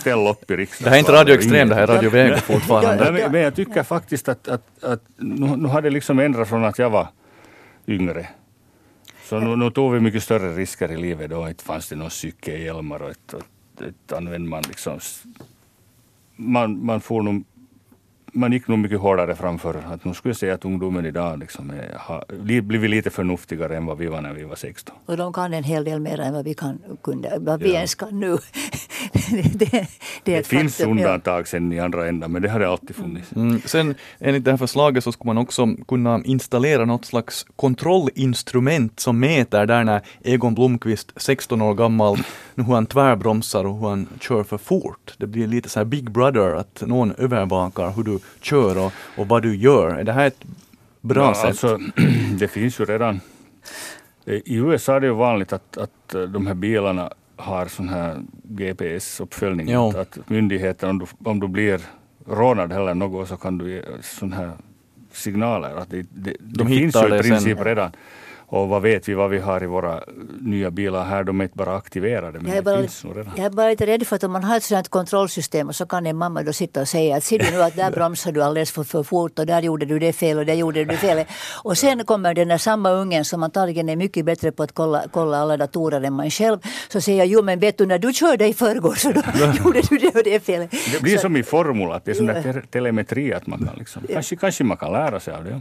Ställ 0.00 0.26
upp 0.30 0.50
i 0.50 0.56
riksdagen. 0.56 0.84
Det 0.84 0.90
här 0.90 0.96
är 0.96 0.98
inte 0.98 1.12
Radio 1.12 1.34
Extrem, 1.34 1.68
det 1.68 1.74
här 1.74 1.82
är 1.82 1.86
Radio 1.86 2.10
Vega 2.10 2.36
fortfarande. 2.36 3.28
men 3.32 3.40
jag 3.40 3.54
tycker 3.54 3.82
faktiskt 3.82 4.28
att, 4.28 4.48
att, 4.48 4.84
att 4.84 5.02
nu, 5.16 5.56
nu 5.56 5.68
har 5.68 5.82
det 5.82 5.90
liksom 5.90 6.18
ändrat 6.18 6.48
från 6.48 6.64
att 6.64 6.78
jag 6.78 6.90
var 6.90 7.08
yngre. 7.86 8.28
Så 9.24 9.40
nu, 9.40 9.56
nu 9.56 9.70
tog 9.70 9.92
vi 9.92 10.00
mycket 10.00 10.22
större 10.22 10.56
risker 10.56 10.92
i 10.92 10.96
livet 10.96 11.30
då. 11.30 11.48
Inte 11.48 11.64
fanns 11.64 11.88
det 11.88 11.96
några 11.96 12.10
cykelhjälmar 12.10 13.02
och 13.02 13.10
ett, 13.10 13.34
ett, 13.34 13.80
ett 13.80 14.12
använde 14.12 14.48
man 14.48 14.62
liksom 14.68 15.00
man, 16.36 16.84
man 16.86 17.00
får 17.00 17.22
nog 17.22 17.44
man 18.32 18.52
gick 18.52 18.68
nog 18.68 18.78
mycket 18.78 19.00
hårdare 19.00 19.36
framför. 19.36 19.74
Att 19.86 20.04
nu 20.04 20.14
skulle 20.14 20.30
jag 20.30 20.36
säga 20.36 20.54
att 20.54 20.64
ungdomen 20.64 21.06
idag 21.06 21.38
liksom 21.38 21.70
är, 21.70 21.96
har 21.98 22.24
blivit 22.62 22.90
lite 22.90 23.10
förnuftigare 23.10 23.76
än 23.76 23.86
vad 23.86 23.98
vi 23.98 24.06
var 24.06 24.20
när 24.20 24.32
vi 24.32 24.44
var 24.44 24.56
16. 24.56 24.96
Och 25.06 25.16
de 25.16 25.32
kan 25.32 25.54
en 25.54 25.64
hel 25.64 25.84
del 25.84 26.00
mer 26.00 26.20
än 26.20 26.34
vad 26.34 26.44
vi 26.44 26.54
kan, 26.54 26.78
kunde, 27.02 27.32
vad 27.38 27.60
vi 27.60 27.68
ja. 27.68 27.74
ens 27.74 27.94
kan 27.94 28.20
nu. 28.20 28.38
det, 29.30 29.68
det, 29.68 29.86
det 30.24 30.46
finns 30.46 30.76
faktum, 30.76 30.90
undantag 30.90 31.48
sen 31.48 31.72
i 31.72 31.80
andra 31.80 32.08
änden, 32.08 32.32
men 32.32 32.42
det 32.42 32.48
har 32.48 32.60
det 32.60 32.68
alltid 32.68 32.96
funnits. 32.96 33.32
Mm. 33.32 33.60
Sen 33.64 33.94
enligt 34.18 34.44
det 34.44 34.50
här 34.50 34.58
förslaget 34.58 35.04
så 35.04 35.12
skulle 35.12 35.28
man 35.28 35.38
också 35.38 35.68
kunna 35.88 36.22
installera 36.24 36.84
något 36.84 37.04
slags 37.04 37.46
kontrollinstrument 37.56 39.00
som 39.00 39.20
mäter 39.20 39.66
där 39.66 39.84
när 39.84 40.00
Egon 40.24 40.54
Blomqvist, 40.54 41.12
16 41.16 41.62
år 41.62 41.74
gammal, 41.74 42.18
hur 42.54 42.64
han 42.64 42.86
tvärbromsar 42.86 43.64
och 43.64 43.78
hur 43.78 43.88
han 43.88 44.08
kör 44.20 44.44
för 44.44 44.58
fort. 44.58 45.14
Det 45.18 45.26
blir 45.26 45.46
lite 45.46 45.68
så 45.68 45.80
här 45.80 45.84
Big 45.84 46.10
Brother, 46.10 46.54
att 46.54 46.82
någon 46.86 47.12
övervakar 47.12 47.90
hur 47.90 48.02
du 48.02 48.18
kör 48.40 48.78
och, 48.78 48.92
och 49.16 49.28
vad 49.28 49.42
du 49.42 49.56
gör. 49.56 49.88
Är 49.88 50.04
det 50.04 50.12
här 50.12 50.26
ett 50.26 50.44
bra 51.00 51.24
ja, 51.24 51.34
sätt? 51.34 51.44
Alltså, 51.44 51.78
det 52.38 52.48
finns 52.48 52.80
ju 52.80 52.84
redan. 52.84 53.20
I 54.24 54.56
USA 54.56 54.96
är 54.96 55.00
det 55.00 55.06
ju 55.06 55.12
vanligt 55.12 55.52
att, 55.52 55.78
att 55.78 56.14
de 56.28 56.46
här 56.46 56.54
bilarna 56.54 57.10
har 57.42 57.66
sån 57.66 57.88
här 57.88 58.22
GPS-uppföljning. 58.42 59.72
Att, 59.72 59.96
att 59.96 60.28
myndigheten, 60.30 60.90
om 60.90 60.98
du, 60.98 61.06
om 61.30 61.40
du 61.40 61.48
blir 61.48 61.80
rånad 62.26 62.72
eller 62.72 62.94
något 62.94 63.28
så 63.28 63.36
kan 63.36 63.58
du 63.58 63.70
ge 63.70 63.82
sån 64.02 64.32
här 64.32 64.52
signaler. 65.12 65.76
Att 65.76 65.90
det, 65.90 66.06
det, 66.10 66.36
de 66.40 66.64
det 66.64 66.66
finns 66.66 66.96
ju 66.96 67.06
i 67.06 67.22
princip 67.22 67.56
sen. 67.56 67.64
redan. 67.64 67.90
Och 68.52 68.68
vad 68.68 68.82
vet 68.82 69.08
vi 69.08 69.14
vad 69.14 69.30
vi 69.30 69.38
har 69.38 69.62
i 69.62 69.66
våra 69.66 70.00
nya 70.40 70.70
bilar 70.70 71.04
här? 71.04 71.24
De 71.24 71.40
är 71.40 71.44
inte 71.44 71.56
bara 71.56 71.76
aktiverade, 71.76 72.38
men 72.40 72.46
Jag 72.46 72.52
är, 72.52 72.56
det 72.56 72.62
bara, 72.62 72.78
finns 72.80 73.04
nog 73.04 73.16
redan. 73.16 73.32
jag 73.36 73.46
är 73.46 73.50
bara 73.50 73.68
lite 73.68 73.86
rädd 73.86 74.06
för 74.06 74.16
att 74.16 74.24
om 74.24 74.32
man 74.32 74.44
har 74.44 74.56
ett 74.56 74.62
sådant 74.62 74.88
kontrollsystem 74.88 75.72
så 75.72 75.86
kan 75.86 76.06
en 76.06 76.16
mamma 76.16 76.42
då 76.42 76.52
sitta 76.52 76.80
och 76.80 76.88
säga 76.88 77.16
att 77.16 77.24
ser 77.24 77.38
du 77.38 77.50
nu 77.50 77.62
att 77.62 77.76
där 77.76 77.90
bromsar 77.96 78.32
du 78.32 78.42
alldeles 78.42 78.70
för, 78.72 78.84
för 78.84 79.02
fort 79.02 79.38
och 79.38 79.46
där 79.46 79.62
gjorde 79.62 79.86
du 79.86 79.98
det 79.98 80.12
fel 80.12 80.38
och 80.38 80.46
där 80.46 80.54
gjorde 80.54 80.84
du 80.84 80.96
fel. 80.96 81.24
Och 81.64 81.78
sen 81.78 82.04
kommer 82.04 82.34
den 82.34 82.48
där 82.48 82.58
samma 82.58 82.90
ungen 82.90 83.24
som 83.24 83.42
antagligen 83.42 83.88
är 83.88 83.96
mycket 83.96 84.24
bättre 84.24 84.52
på 84.52 84.62
att 84.62 84.72
kolla, 84.72 85.02
kolla 85.10 85.36
alla 85.38 85.56
datorer 85.56 86.00
än 86.02 86.12
man 86.12 86.30
själv. 86.30 86.58
Så 86.88 87.00
säger 87.00 87.18
jag, 87.18 87.26
jo 87.26 87.42
men 87.42 87.58
vet 87.58 87.78
du 87.78 87.86
när 87.86 87.98
du 87.98 88.12
körde 88.12 88.46
i 88.48 88.54
förrgår 88.54 88.94
så 88.94 89.12
då 89.12 89.22
gjorde 89.64 89.80
du 89.90 89.98
det 89.98 90.14
och 90.18 90.24
det 90.24 90.40
fel. 90.44 90.68
Det 90.92 91.02
blir 91.02 91.16
så, 91.16 91.20
som 91.22 91.36
i 91.36 91.42
formula, 91.42 92.00
det 92.04 92.10
är 92.10 92.14
sån 92.14 92.26
där 92.26 92.42
te- 92.42 92.66
telemetri 92.70 93.32
att 93.32 93.46
man 93.46 93.58
kan 93.58 93.76
liksom, 93.78 94.02
kanske, 94.12 94.36
kanske 94.36 94.64
man 94.64 94.76
kan 94.76 94.92
lära 94.92 95.20
sig 95.20 95.34
av 95.34 95.44
det. 95.44 95.60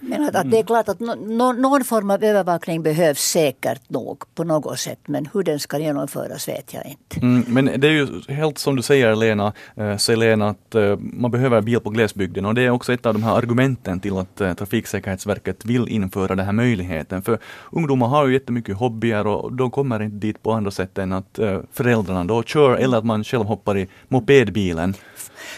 Men 0.00 0.22
att, 0.22 0.34
att 0.34 0.50
det 0.50 0.58
är 0.58 0.62
klart 0.62 0.88
att 0.88 1.00
no, 1.00 1.14
no, 1.14 1.52
någon 1.52 1.84
form 1.84 2.10
av 2.10 2.24
övervakning 2.24 2.82
behövs 2.82 3.20
säkert 3.20 3.90
nog 3.90 4.22
på 4.34 4.44
något 4.44 4.78
sätt. 4.78 4.98
Men 5.06 5.28
hur 5.32 5.42
den 5.42 5.58
ska 5.58 5.78
genomföras 5.78 6.48
vet 6.48 6.74
jag 6.74 6.86
inte. 6.86 7.20
Mm, 7.26 7.44
men 7.48 7.80
det 7.80 7.88
är 7.88 7.92
ju 7.92 8.20
helt 8.28 8.58
som 8.58 8.76
du 8.76 8.82
säger 8.82 9.16
Lena, 9.16 9.52
eh, 9.76 9.96
Selena, 9.96 10.48
att 10.48 10.74
eh, 10.74 10.96
man 10.96 11.30
behöver 11.30 11.60
bil 11.60 11.80
på 11.80 11.90
glesbygden 11.90 12.46
och 12.46 12.54
det 12.54 12.62
är 12.62 12.70
också 12.70 12.92
ett 12.92 13.06
av 13.06 13.14
de 13.14 13.22
här 13.22 13.36
argumenten 13.36 14.00
till 14.00 14.18
att 14.18 14.40
eh, 14.40 14.54
Trafiksäkerhetsverket 14.54 15.64
vill 15.64 15.88
införa 15.88 16.34
den 16.34 16.46
här 16.46 16.52
möjligheten. 16.52 17.22
För 17.22 17.38
ungdomar 17.72 18.06
har 18.06 18.26
ju 18.26 18.32
jättemycket 18.32 18.76
hobbyer 18.76 19.26
och 19.26 19.52
de 19.52 19.70
kommer 19.70 20.02
inte 20.02 20.16
dit 20.16 20.42
på 20.42 20.52
andra 20.52 20.70
sätt 20.70 20.98
än 20.98 21.12
att 21.12 21.38
eh, 21.38 21.60
föräldrarna 21.72 22.24
då 22.24 22.42
kör 22.42 22.76
eller 22.76 22.98
att 22.98 23.04
man 23.04 23.24
själv 23.24 23.44
hoppar 23.44 23.78
i 23.78 23.88
mopedbilen. 24.08 24.94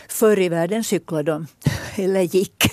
Förr 0.09 0.39
i 0.39 0.49
världen 0.49 0.85
cyklade 0.85 1.33
de, 1.33 1.47
eller 2.03 2.21
gick. 2.21 2.65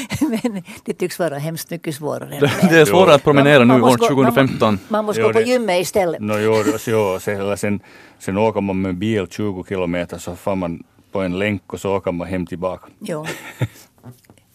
Men 0.20 0.62
det 0.84 0.92
tycks 0.92 1.18
vara 1.18 1.38
hemskt 1.38 1.70
mycket 1.70 1.94
svårare. 1.94 2.38
Det, 2.70 2.80
är 2.80 2.84
svårare 2.84 3.14
att 3.14 3.24
promenera 3.24 3.64
nu 3.64 3.74
år 3.74 3.78
måste 3.78 3.98
gå- 3.98 4.22
man- 4.22 4.32
2015. 4.34 4.78
Man 4.88 5.04
måste 5.04 5.22
gå 5.22 5.32
på 5.32 5.40
gymmet 5.40 5.80
istället. 5.82 6.20
No, 6.20 6.38
jo, 6.38 6.64
jo, 6.86 7.18
sen, 7.56 7.80
sen 8.18 8.38
åker 8.38 8.60
man 8.60 8.80
med 8.82 8.94
bil 8.94 9.26
20 9.30 9.64
kilometer 9.68 10.18
så 10.18 10.36
får 10.36 10.56
man 10.56 10.82
på 11.12 11.20
en 11.20 11.38
länk 11.38 11.72
och 11.72 11.80
så 11.80 11.96
åker 11.96 12.12
man 12.12 12.28
hem 12.28 12.46
tillbaka. 12.46 12.88
Jo. 13.00 13.26